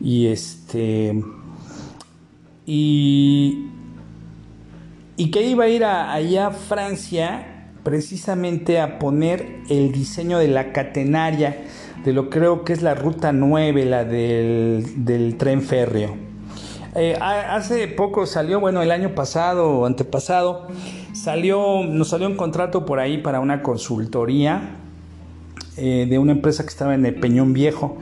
[0.02, 1.24] y este
[2.66, 3.68] y
[5.16, 7.49] y que iba a ir a, allá a Francia
[7.84, 11.58] precisamente a poner el diseño de la catenaria
[12.04, 16.16] de lo creo que es la ruta 9, la del, tren férreo.
[16.96, 20.68] Eh, hace poco salió, bueno, el año pasado o antepasado,
[21.14, 24.76] salió, nos salió un contrato por ahí para una consultoría
[25.78, 27.98] eh, de una empresa que estaba en el Peñón Viejo.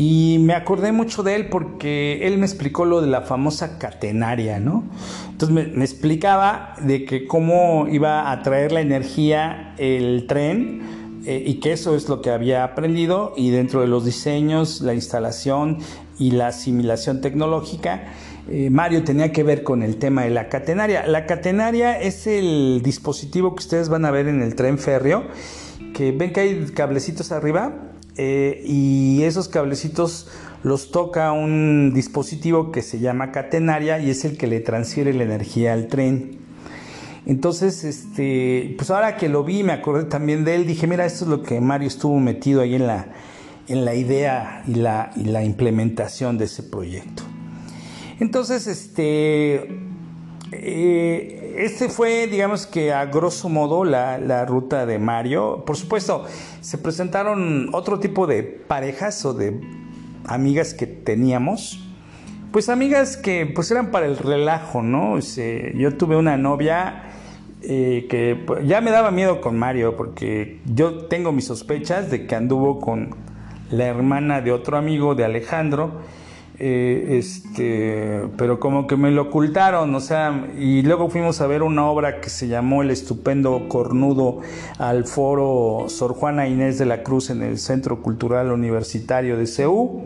[0.00, 4.60] Y me acordé mucho de él porque él me explicó lo de la famosa catenaria,
[4.60, 4.84] ¿no?
[5.28, 11.54] Entonces me, explicaba de que cómo iba a traer la energía el tren eh, y
[11.54, 15.78] que eso es lo que había aprendido y dentro de los diseños, la instalación
[16.16, 18.04] y la asimilación tecnológica,
[18.48, 21.08] eh, Mario tenía que ver con el tema de la catenaria.
[21.08, 25.24] La catenaria es el dispositivo que ustedes van a ver en el tren férreo,
[25.92, 27.88] que ven que hay cablecitos arriba
[28.18, 30.28] eh, y esos cablecitos
[30.64, 35.22] los toca un dispositivo que se llama catenaria y es el que le transfiere la
[35.22, 36.38] energía al tren.
[37.26, 41.24] Entonces, este, pues ahora que lo vi, me acordé también de él, dije, mira, esto
[41.24, 43.06] es lo que Mario estuvo metido ahí en la,
[43.68, 47.22] en la idea y la, y la implementación de ese proyecto.
[48.18, 49.87] Entonces, este,
[50.52, 55.64] eh, este fue, digamos que a grosso modo, la, la, ruta de Mario.
[55.64, 56.24] Por supuesto,
[56.60, 59.60] se presentaron otro tipo de parejas o de
[60.26, 61.84] amigas que teníamos.
[62.52, 65.18] Pues amigas que pues eran para el relajo, ¿no?
[65.18, 67.02] yo tuve una novia
[67.60, 72.26] eh, que pues, ya me daba miedo con Mario porque yo tengo mis sospechas de
[72.26, 73.16] que anduvo con
[73.70, 76.00] la hermana de otro amigo de Alejandro,
[76.60, 81.62] eh, este, pero como que me lo ocultaron, o sea, y luego fuimos a ver
[81.62, 84.40] una obra que se llamó El estupendo cornudo
[84.78, 90.02] al foro Sor Juana Inés de la Cruz en el Centro Cultural Universitario de CEU.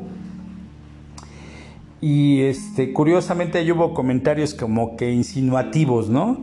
[2.00, 6.38] Y este, curiosamente ahí hubo comentarios como que insinuativos, ¿no?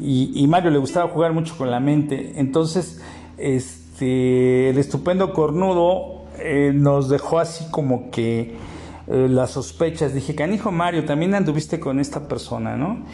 [0.00, 2.32] y, Mario le gustaba jugar mucho con la mente.
[2.36, 3.00] Entonces,
[3.38, 8.56] este, el estupendo cornudo eh, nos dejó así como que
[9.06, 10.14] eh, las sospechas.
[10.14, 13.04] Dije, canijo Mario, también anduviste con esta persona, ¿no?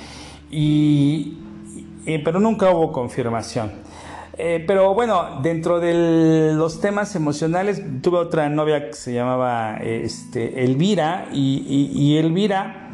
[0.51, 1.39] Y,
[2.24, 3.72] pero nunca hubo confirmación.
[4.41, 10.64] Eh, pero bueno, dentro de los temas emocionales, tuve otra novia que se llamaba este,
[10.64, 12.89] Elvira y, y Elvira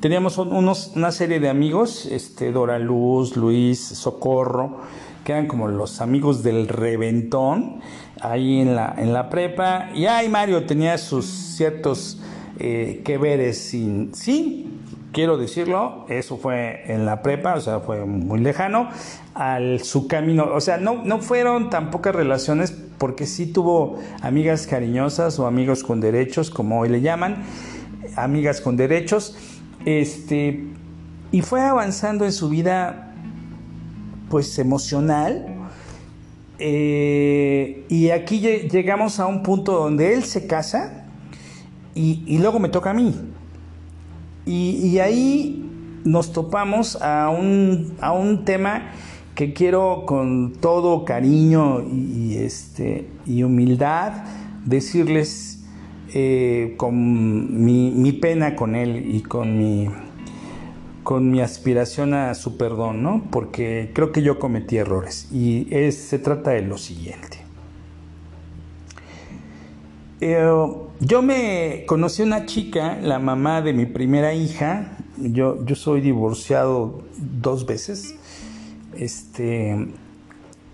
[0.00, 4.78] Teníamos unos, una serie de amigos, este, Dora Luz, Luis, Socorro,
[5.24, 7.80] que eran como los amigos del reventón
[8.18, 9.90] ahí en la, en la prepa.
[9.94, 12.18] Y ahí Mario tenía sus ciertos
[12.62, 14.70] eh, que veres sin, sí,
[15.12, 18.90] quiero decirlo, eso fue en la prepa, o sea, fue muy lejano
[19.34, 20.46] al su camino.
[20.52, 25.82] O sea, no, no fueron tan pocas relaciones porque sí tuvo amigas cariñosas o amigos
[25.82, 27.44] con derechos, como hoy le llaman,
[28.14, 29.36] amigas con derechos
[29.84, 30.64] este,
[31.32, 33.14] y fue avanzando en su vida,
[34.28, 35.46] pues emocional.
[36.58, 40.99] Eh, y aquí llegamos a un punto donde él se casa
[41.94, 43.14] y, luego me toca a mí.
[44.46, 45.66] Y, ahí
[46.04, 48.92] nos topamos a un, a un tema
[49.34, 54.12] que quiero con todo cariño y, este, y humildad
[54.64, 55.64] decirles
[56.12, 59.88] eh, con mi, pena con él y con mi,
[61.04, 63.22] con mi aspiración a su perdón, ¿no?
[63.30, 67.38] Porque creo que yo cometí errores y se trata de lo siguiente.
[70.20, 70.44] Eh,
[71.00, 74.98] yo me conocí una chica, la mamá de mi primera hija.
[75.16, 78.16] Yo, yo soy divorciado dos veces.
[78.94, 79.88] Este,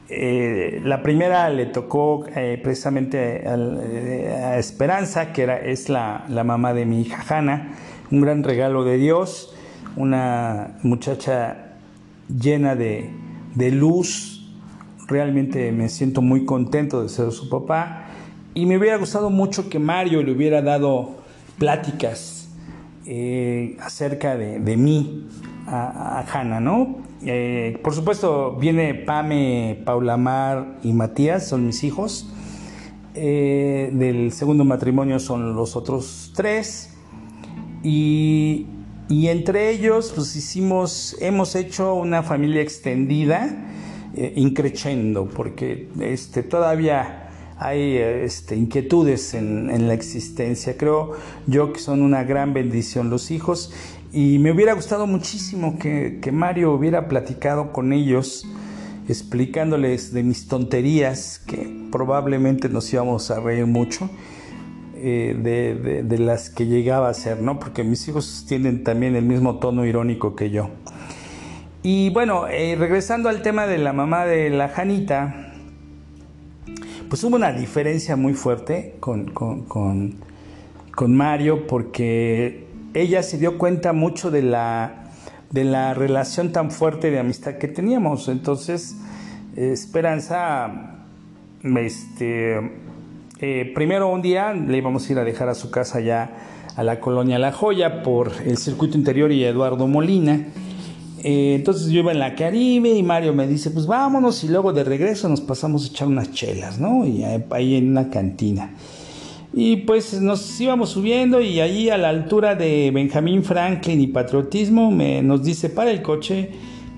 [0.09, 6.74] eh, la primera le tocó eh, precisamente eh, a, Esperanza, que era, es la, mamá
[6.74, 7.77] de mi hija Hanna,
[8.11, 9.55] un gran regalo de Dios,
[9.95, 11.77] una muchacha
[12.29, 14.53] llena de luz.
[15.07, 18.06] Realmente me siento muy contento de ser su papá.
[18.57, 21.17] Y me hubiera gustado mucho que Mario le hubiera dado
[21.59, 22.49] pláticas
[23.05, 25.29] eh, acerca de, de, mí
[25.67, 26.97] a, a Hanna, ¿no?
[27.23, 32.33] Eh, por supuesto, viene Pame, Paula Mar y Matías, son mis hijos.
[33.15, 36.97] Eh, del segundo matrimonio son los otros tres.
[37.83, 38.69] Y,
[39.11, 43.55] y, entre ellos, pues hicimos, hemos hecho una familia extendida,
[44.17, 47.26] eh, increciendo, porque este, todavía
[47.59, 50.77] hay este, inquietudes en, la existencia.
[50.77, 51.13] Creo
[51.47, 53.73] yo que son una gran bendición los hijos
[54.13, 58.47] y me hubiera gustado muchísimo que, Mario hubiera platicado con ellos
[59.09, 64.11] explicándoles de mis tonterías que probablemente nos íbamos a reír mucho
[64.97, 67.59] eh, de, las que llegaba a ser, ¿no?
[67.61, 70.71] Porque mis hijos tienen también el mismo tono irónico que yo.
[71.83, 75.47] Y bueno, eh, regresando al tema de la mamá de la Janita,
[77.09, 80.17] pues hubo una diferencia muy fuerte con, con, con,
[80.95, 85.13] con Mario porque ella se dio cuenta mucho de la,
[85.51, 88.29] de la relación tan fuerte de amistad que teníamos.
[88.29, 88.97] Entonces,
[89.57, 91.05] Esperanza,
[91.63, 92.59] este,
[93.41, 96.31] eh, primero un día le íbamos a ir a dejar a su casa ya
[96.77, 100.47] a la colonia La Joya por el circuito interior y Eduardo Molina.
[101.29, 104.72] Eh, entonces yo iba en la Caribe y Mario me dice, pues vámonos y luego
[104.72, 107.05] de regreso nos pasamos a echar unas chelas, ¿no?
[107.05, 108.77] Y ahí en una cantina.
[109.53, 114.93] Y pues nos íbamos subiendo y ahí a la altura de Benjamín Franklin y Patriotismo
[114.93, 116.51] me, nos dice, para el coche,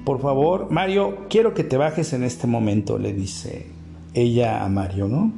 [0.05, 3.65] por favor, Mario, quiero que te bajes en este momento, le dice
[4.13, 5.33] ella a Mario, ¿no?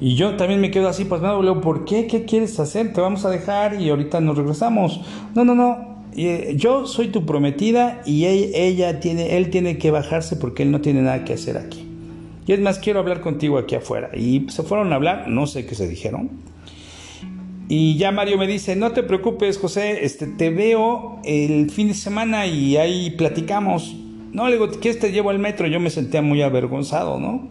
[0.00, 2.08] Y yo también me quedo así pasmado, le ¿por qué?
[2.08, 2.92] ¿Qué quieres hacer?
[2.92, 5.00] Te vamos a dejar y ahorita nos regresamos.
[5.36, 10.62] No, no, no, yo soy tu prometida y ella tiene, él tiene que bajarse porque
[10.62, 11.86] él no tiene nada que hacer aquí.
[12.46, 14.10] Y es más, quiero hablar contigo aquí afuera.
[14.14, 16.30] Y se fueron a hablar, no sé qué se dijeron.
[17.68, 21.94] Y ya Mario me dice, no te preocupes, José, este, te veo el fin de
[21.94, 23.96] semana y ahí platicamos.
[24.32, 25.66] No, le digo, ¿quieres te llevo al metro?
[25.66, 27.48] Yo me sentía muy avergonzado, ¿no?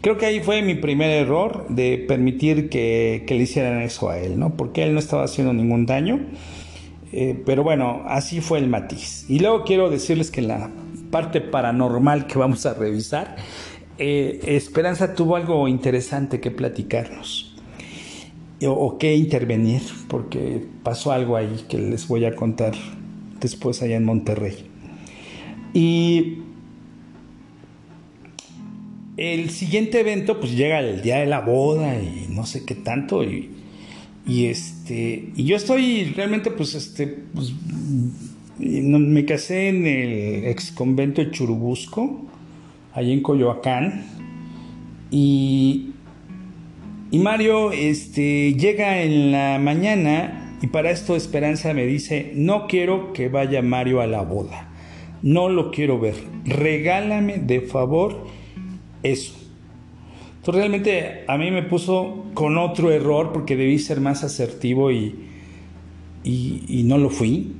[0.00, 4.18] Creo que ahí fue mi primer error de permitir que, que le hicieran eso a
[4.18, 4.56] él, ¿no?
[4.56, 6.20] Porque él no estaba haciendo ningún daño
[7.12, 9.24] eh, pero bueno, así fue el matiz.
[9.28, 10.70] Y luego quiero decirles que en la
[11.10, 13.36] parte paranormal que vamos a revisar,
[13.98, 17.54] eh, Esperanza tuvo algo interesante que platicarnos
[18.62, 22.74] o, o, que intervenir, porque pasó algo ahí que les voy a contar
[23.40, 24.66] después allá en Monterrey.
[25.72, 26.38] Y
[29.16, 33.22] el siguiente evento, pues llega el día de la boda y no sé qué tanto,
[33.22, 33.50] y
[34.26, 37.52] y este, y yo estoy realmente, pues, este, pues,
[38.58, 42.26] me casé en el ex convento de Churubusco,
[42.92, 44.04] allí en Coyoacán,
[45.10, 45.90] y,
[47.10, 53.12] y Mario, este, llega en la mañana y para esto Esperanza me dice, no quiero
[53.12, 54.68] que vaya Mario a la boda,
[55.22, 56.14] no lo quiero ver,
[56.44, 58.26] regálame de favor
[59.02, 59.39] eso.
[60.40, 65.14] Entonces realmente a mí me puso con otro error porque debí ser más asertivo y,
[66.24, 67.56] y, no lo fui.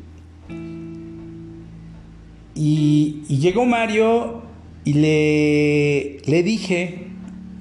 [2.55, 4.41] Y, y, llegó Mario
[4.87, 7.09] y le, le dije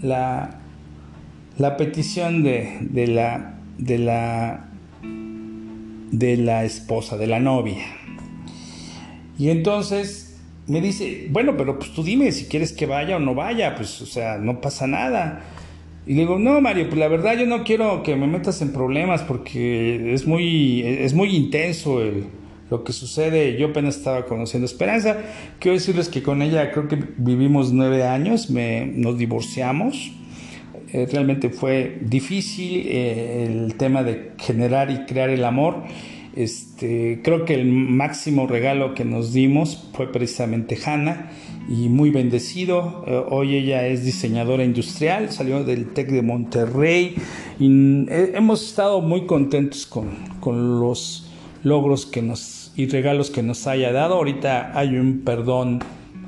[0.01, 0.61] la,
[1.57, 4.69] la petición de, de, la, de, la,
[6.11, 7.83] de la esposa, de la novia.
[9.37, 10.28] Y entonces
[10.69, 14.01] me dice, bueno, pero pues tú dime si quieres que vaya o no vaya, pues
[14.01, 15.41] o sea, no pasa nada.
[16.05, 18.71] Y le digo, no, Mario, pues la verdad yo no quiero que me metas en
[18.71, 22.25] problemas porque es muy, es muy intenso el,
[22.69, 23.57] lo que sucede.
[23.59, 25.17] Yo apenas estaba conociendo Esperanza.
[25.59, 30.11] Quiero decirles que con ella creo que vivimos nueve años, me, nos divorciamos.
[30.91, 35.83] Eh, realmente fue difícil eh, el tema de generar y crear el amor.
[36.39, 41.31] Este, creo que el máximo regalo que nos dimos fue precisamente Hanna
[41.67, 43.03] y muy bendecido.
[43.05, 47.15] Eh, hoy ella es diseñadora industrial, salió del TEC de Monterrey
[47.59, 51.29] y eh, hemos estado muy contentos con, los
[51.61, 54.13] logros que nos, y regalos que nos haya dado.
[54.13, 55.79] Ahorita hay un perdón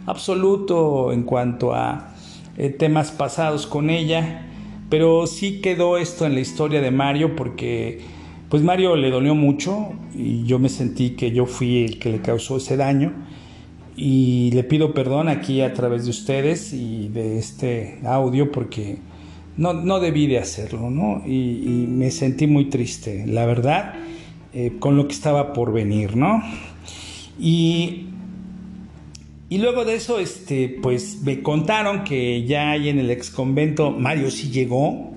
[0.07, 2.13] absoluto en cuanto a
[2.57, 4.45] eh, temas pasados con ella,
[4.89, 8.19] pero sí quedó esto en la historia de Mario porque
[8.51, 12.21] pues Mario le dolió mucho y yo me sentí que yo fui el que le
[12.21, 13.13] causó ese daño
[13.95, 18.97] y le pido perdón aquí a través de ustedes y de este audio porque
[19.55, 21.23] no, no debí de hacerlo, ¿no?
[21.25, 23.93] Y, me sentí muy triste, la verdad,
[24.53, 26.43] eh, con lo que estaba por venir, ¿no?
[27.39, 28.07] Y
[29.47, 33.91] Y luego de eso, este, pues me contaron que ya ahí en el ex convento
[33.91, 35.11] Mario sí llegó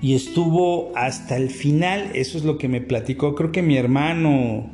[0.00, 2.10] y estuvo hasta el final.
[2.14, 3.34] Eso es lo que me platicó.
[3.34, 4.70] Creo que mi hermano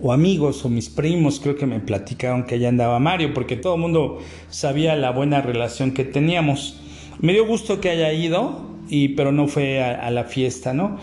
[0.00, 3.76] o amigos o mis primos creo que me platicaron que allá andaba Mario, porque todo
[3.76, 4.18] el mundo
[4.50, 6.80] sabía la buena relación que teníamos.
[7.20, 10.98] Me dio gusto que haya ido, y, pero no fue a, la fiesta, ¿no?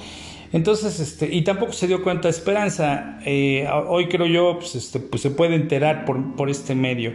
[0.52, 3.20] Entonces, este, y tampoco se dio cuenta Esperanza.
[3.26, 7.14] Eh, hoy creo yo, pues, este, pues se puede enterar por, por este medio.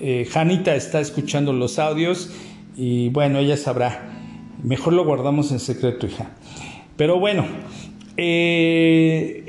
[0.00, 2.32] Eh, Janita está escuchando los audios
[2.76, 4.21] y bueno, ella sabrá.
[4.62, 6.30] Mejor lo guardamos en secreto, hija.
[6.96, 7.44] Pero bueno,
[8.16, 9.42] eh,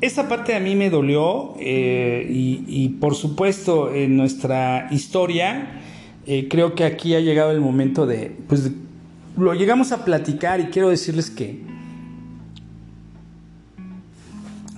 [0.00, 5.80] esa parte a mí me dolió eh, y, por supuesto en nuestra historia
[6.26, 8.72] eh, creo que aquí ha llegado el momento de, pues
[9.36, 11.64] lo llegamos a platicar y quiero decirles que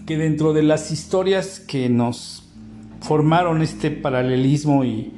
[0.07, 2.49] que dentro de las historias que nos
[3.01, 5.13] formaron este paralelismo y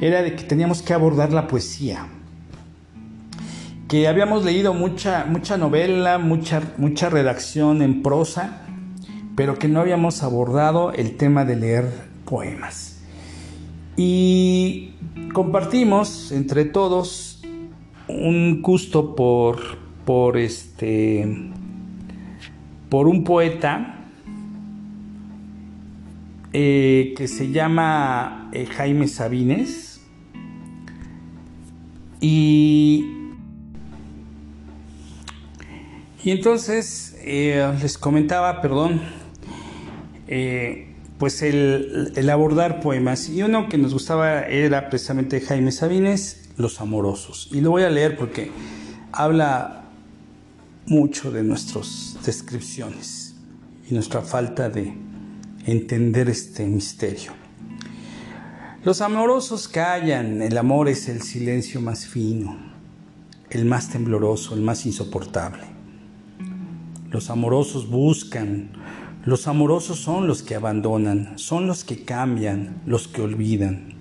[0.00, 2.08] era de que teníamos que abordar la poesía
[4.04, 8.64] habíamos leído mucha mucha novela mucha mucha redacción en prosa
[9.36, 11.92] pero que no habíamos abordado el tema de leer
[12.24, 13.02] poemas.
[13.96, 14.92] Y
[15.32, 17.42] compartimos entre todos
[18.08, 21.50] un gusto por, por este
[22.88, 24.06] por un poeta
[26.52, 30.00] eh, que se llama eh, Jaime Sabines
[32.20, 33.23] y
[36.24, 39.02] y entonces eh, les comentaba, perdón,
[40.26, 43.28] eh, pues el, abordar poemas.
[43.28, 47.50] Y uno que nos gustaba era precisamente Jaime Sabines, Los Amorosos.
[47.52, 48.50] Y lo voy a leer porque
[49.12, 49.84] habla
[50.86, 53.34] mucho de nuestras descripciones
[53.90, 54.94] y nuestra falta de
[55.66, 57.32] entender este misterio.
[58.82, 62.56] Los amorosos callan, el amor es el silencio más fino,
[63.50, 65.73] el más tembloroso, el más insoportable.
[67.14, 68.70] Los amorosos buscan,
[69.24, 73.94] los amorosos son los que abandonan, son los que cambian, los que olvidan.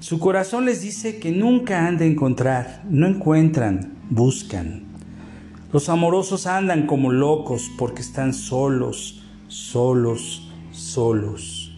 [0.00, 4.82] Su corazón les dice que nunca han de encontrar, no encuentran, buscan.
[5.72, 11.74] Los amorosos andan como locos porque están solos, solos, solos,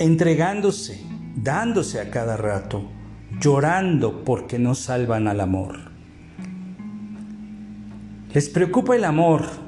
[0.00, 1.06] entregándose,
[1.36, 2.82] dándose a cada rato,
[3.40, 5.88] llorando porque no salvan al amor.
[8.34, 9.67] Les preocupa el amor,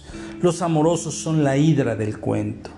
[0.41, 2.71] los amorosos son la hidra del cuento.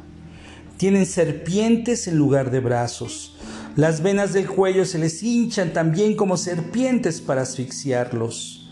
[0.78, 3.36] Tienen serpientes en lugar de brazos.
[3.76, 8.70] Las venas del cuello se les hinchan también como serpientes para asfixiarlos.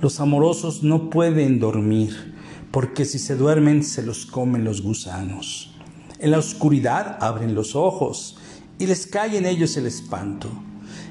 [0.00, 2.34] Los amorosos no pueden dormir,
[2.70, 5.74] porque si se duermen se los comen los gusanos.
[6.20, 8.36] En la oscuridad abren los ojos
[8.78, 10.48] y les cae en ellos el espanto.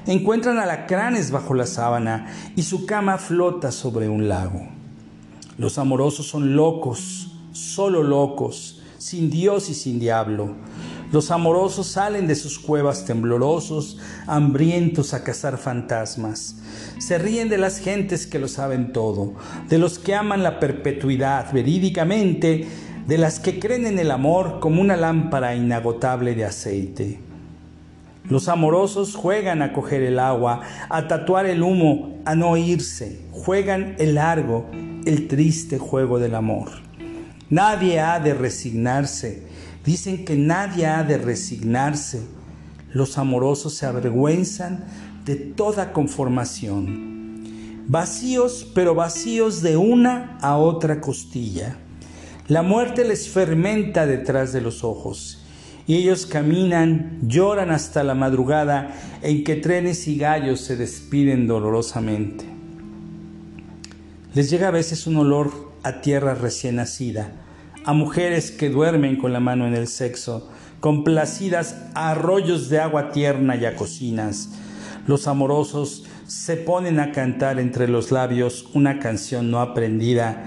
[0.06, 4.77] Encuentran alacranes bajo la sábana y su cama flota sobre un lago.
[5.58, 10.54] Los amorosos son locos, solo locos, sin Dios y sin diablo.
[11.10, 13.98] Los amorosos salen de sus cuevas temblorosos,
[14.28, 16.58] hambrientos a cazar fantasmas.
[16.98, 19.34] Se ríen de las gentes que lo saben todo,
[19.68, 22.68] de los que aman la perpetuidad verídicamente,
[23.08, 27.27] de las que creen en el amor como una lámpara inagotable de aceite.
[28.28, 30.60] Los amorosos juegan a coger el agua,
[30.90, 34.66] a tatuar el humo, a no irse, juegan el largo,
[35.06, 36.68] el triste juego del amor.
[37.48, 39.44] Nadie ha de resignarse.
[39.82, 42.20] Dicen que nadie ha de resignarse.
[42.92, 44.84] Los amorosos se avergüenzan
[45.24, 47.86] de toda conformación.
[47.86, 51.78] Vacíos, pero vacíos de una a otra costilla.
[52.46, 55.46] La muerte les fermenta detrás de los ojos
[55.88, 62.44] y ellos caminan, lloran hasta la madrugada en que trenes y gallos se despiden dolorosamente.
[64.34, 67.32] Les llega a veces un olor a tierra recién nacida,
[67.86, 73.10] a mujeres que duermen con la mano en el sexo, complacidas a arroyos de agua
[73.10, 74.50] tierna y a cocinas.
[75.06, 80.44] Los amorosos se ponen a cantar entre los labios una canción no aprendida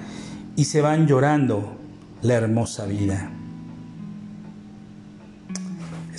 [0.55, 1.77] y se van llorando
[2.21, 3.40] la hermosa vida.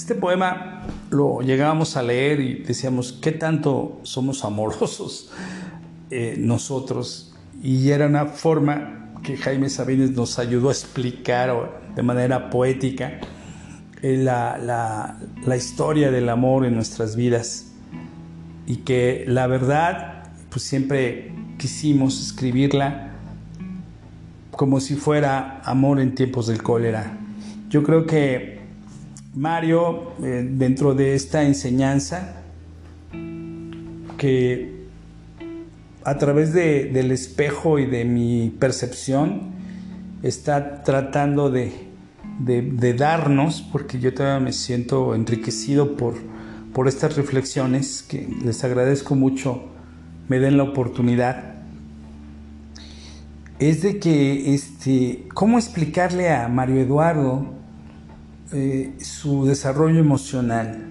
[0.03, 5.30] Este poema lo llegábamos a leer y decíamos, ¿qué tanto somos amorosos
[6.11, 7.36] eh, nosotros?
[7.62, 13.20] Y era una forma que Jaime Sabines nos ayudó a explicar de manera poética
[14.03, 14.59] eh, la,
[15.46, 17.70] la, historia del amor en nuestras vidas
[18.66, 23.12] y que la verdad pues siempre quisimos escribirla
[24.50, 27.18] como si fuera amor en tiempos del cólera.
[27.70, 28.61] Yo creo que
[29.34, 32.36] Mario, eh, dentro de esta enseñanza,
[34.18, 34.82] que
[36.04, 39.52] a través del espejo y de mi percepción,
[40.22, 41.72] está tratando de,
[42.38, 46.14] de, darnos, porque yo todavía me siento enriquecido por,
[46.72, 49.62] por estas reflexiones, que les agradezco mucho,
[50.28, 51.52] me den la oportunidad
[53.68, 57.61] es de que, este, ¿cómo explicarle a Mario Eduardo
[58.53, 60.88] eh, su desarrollo emocional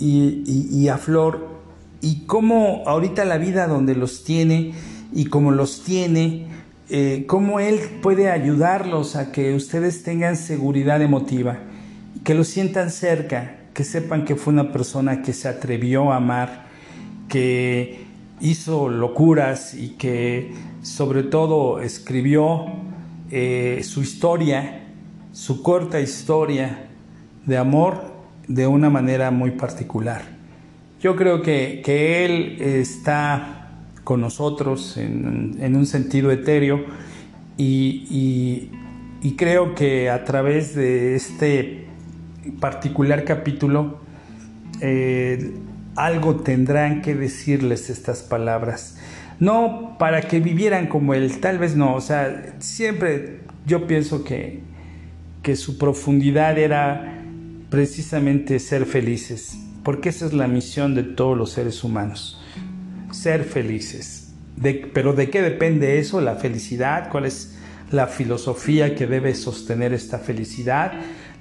[0.00, 1.48] y, a Flor
[2.00, 4.72] y cómo ahorita la vida donde los tiene
[5.12, 6.46] y cómo los tiene,
[6.90, 11.58] eh, cómo él puede ayudarlos a que ustedes tengan seguridad emotiva,
[12.24, 16.66] que lo sientan cerca, que sepan que fue una persona que se atrevió a amar,
[17.28, 18.04] que
[18.40, 20.52] hizo locuras y que
[20.82, 22.66] sobre todo escribió
[23.30, 24.81] eh, su historia,
[25.32, 26.88] su corta historia
[27.46, 28.12] de amor
[28.46, 30.22] de una manera muy particular.
[31.00, 31.82] Yo creo que,
[32.24, 33.70] él está
[34.04, 36.84] con nosotros en, un sentido etéreo
[37.56, 38.70] y,
[39.36, 41.86] creo que a través de este
[42.60, 43.98] particular capítulo
[44.80, 45.54] eh,
[45.96, 48.98] algo tendrán que decirles estas palabras.
[49.40, 54.60] No para que vivieran como él, tal vez no, o sea, siempre yo pienso que,
[55.42, 57.22] que su profundidad era
[57.68, 62.40] precisamente ser felices, porque esa es la misión de todos los seres humanos,
[63.10, 64.34] ser felices.
[64.94, 66.20] pero ¿de qué depende eso?
[66.20, 67.56] La felicidad, ¿cuál es
[67.90, 70.92] la filosofía que debe sostener esta felicidad?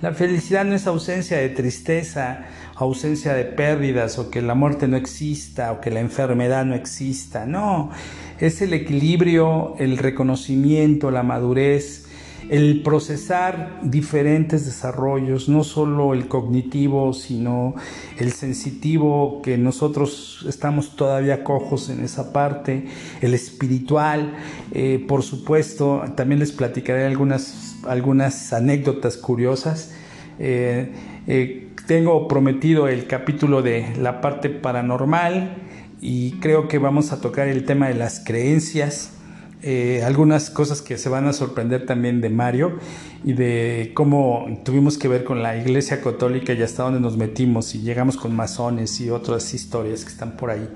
[0.02, 2.46] La felicidad no es ausencia de tristeza,
[2.76, 7.46] ausencia de pérdidas o que la muerte no exista o que la enfermedad no exista.
[7.46, 7.92] No,
[8.40, 12.08] es el equilibrio, el reconocimiento, la madurez,
[12.52, 17.76] el procesar diferentes desarrollos, no solo el cognitivo, sino
[18.20, 22.88] el sensitivo, que nosotros estamos todavía cojos en esa parte,
[23.22, 24.34] el espiritual,
[24.74, 29.94] eh, por supuesto, también les platicaré algunas, algunas anécdotas curiosas.
[30.38, 30.92] Eh,
[31.28, 35.56] eh, tengo prometido el capítulo de la parte paranormal
[36.02, 39.21] y creo que vamos a tocar el tema de las creencias
[39.64, 42.80] eh, algunas cosas que se van a sorprender también de Mario
[43.24, 47.76] y de cómo tuvimos que ver con la Iglesia Católica y hasta dónde nos metimos
[47.76, 50.68] y llegamos con masones y otras historias que están por ahí.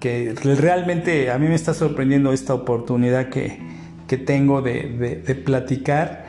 [0.00, 3.60] Que realmente a mí me está sorprendiendo esta oportunidad que,
[4.08, 6.26] que tengo de, de, platicar.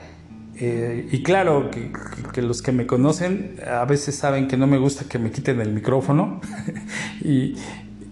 [0.56, 1.92] Eh, y claro, que,
[2.32, 5.60] que, los que me conocen a veces saben que no me gusta que me quiten
[5.62, 6.42] el micrófono.
[7.24, 7.56] y,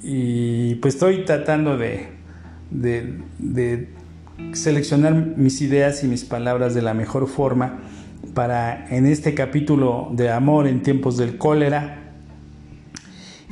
[0.01, 2.14] y pues estoy tratando de,
[2.71, 3.89] de,
[4.53, 7.79] seleccionar mis ideas y mis palabras de la mejor forma
[8.33, 12.13] para en este capítulo de amor en tiempos del cólera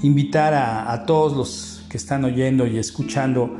[0.01, 3.57] invitar a, todos los que están oyendo y escuchando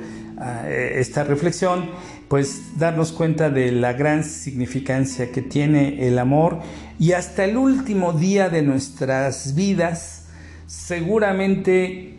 [0.65, 1.85] eh, esta reflexión
[2.27, 6.59] pues darnos cuenta de la gran significancia que tiene el amor
[6.99, 10.25] y hasta el último día de nuestras vidas
[10.65, 12.12] seguramente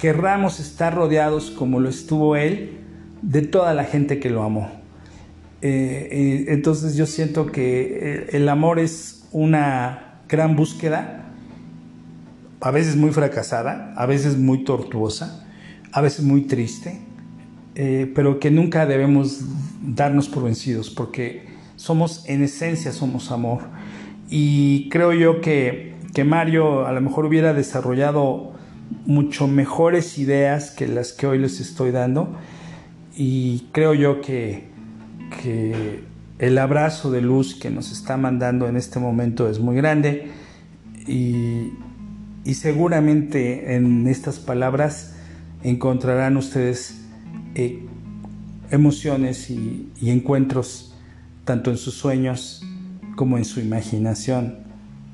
[0.00, 2.78] querramos estar rodeados como lo estuvo él
[3.22, 4.70] de toda la gente que lo amó.
[5.62, 11.26] Eh, eh, entonces yo siento que eh, el amor es una gran búsqueda,
[12.62, 15.46] a veces muy fracasada, a veces muy tortuosa,
[15.92, 17.00] a veces muy triste,
[18.14, 19.40] pero que nunca debemos
[19.82, 21.46] darnos por vencidos porque
[21.76, 23.60] somos en esencia somos amor.
[24.28, 28.52] Y creo yo que, que Mario a lo mejor hubiera desarrollado
[29.06, 32.36] mucho mejores ideas que las que hoy les estoy dando.
[33.16, 34.68] Y creo yo que,
[35.42, 36.04] que
[36.38, 40.30] el abrazo de luz que nos está mandando en este momento es muy grande.
[41.06, 41.72] Y,
[42.44, 45.14] y seguramente en estas palabras
[45.62, 47.02] encontrarán ustedes
[47.54, 47.84] eh,
[48.70, 50.94] emociones y, y encuentros
[51.44, 52.64] tanto en sus sueños
[53.16, 54.58] como en su imaginación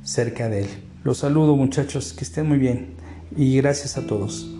[0.03, 0.68] cerca de él.
[1.03, 2.95] Los saludo muchachos, que estén muy bien
[3.35, 4.56] y gracias a todos.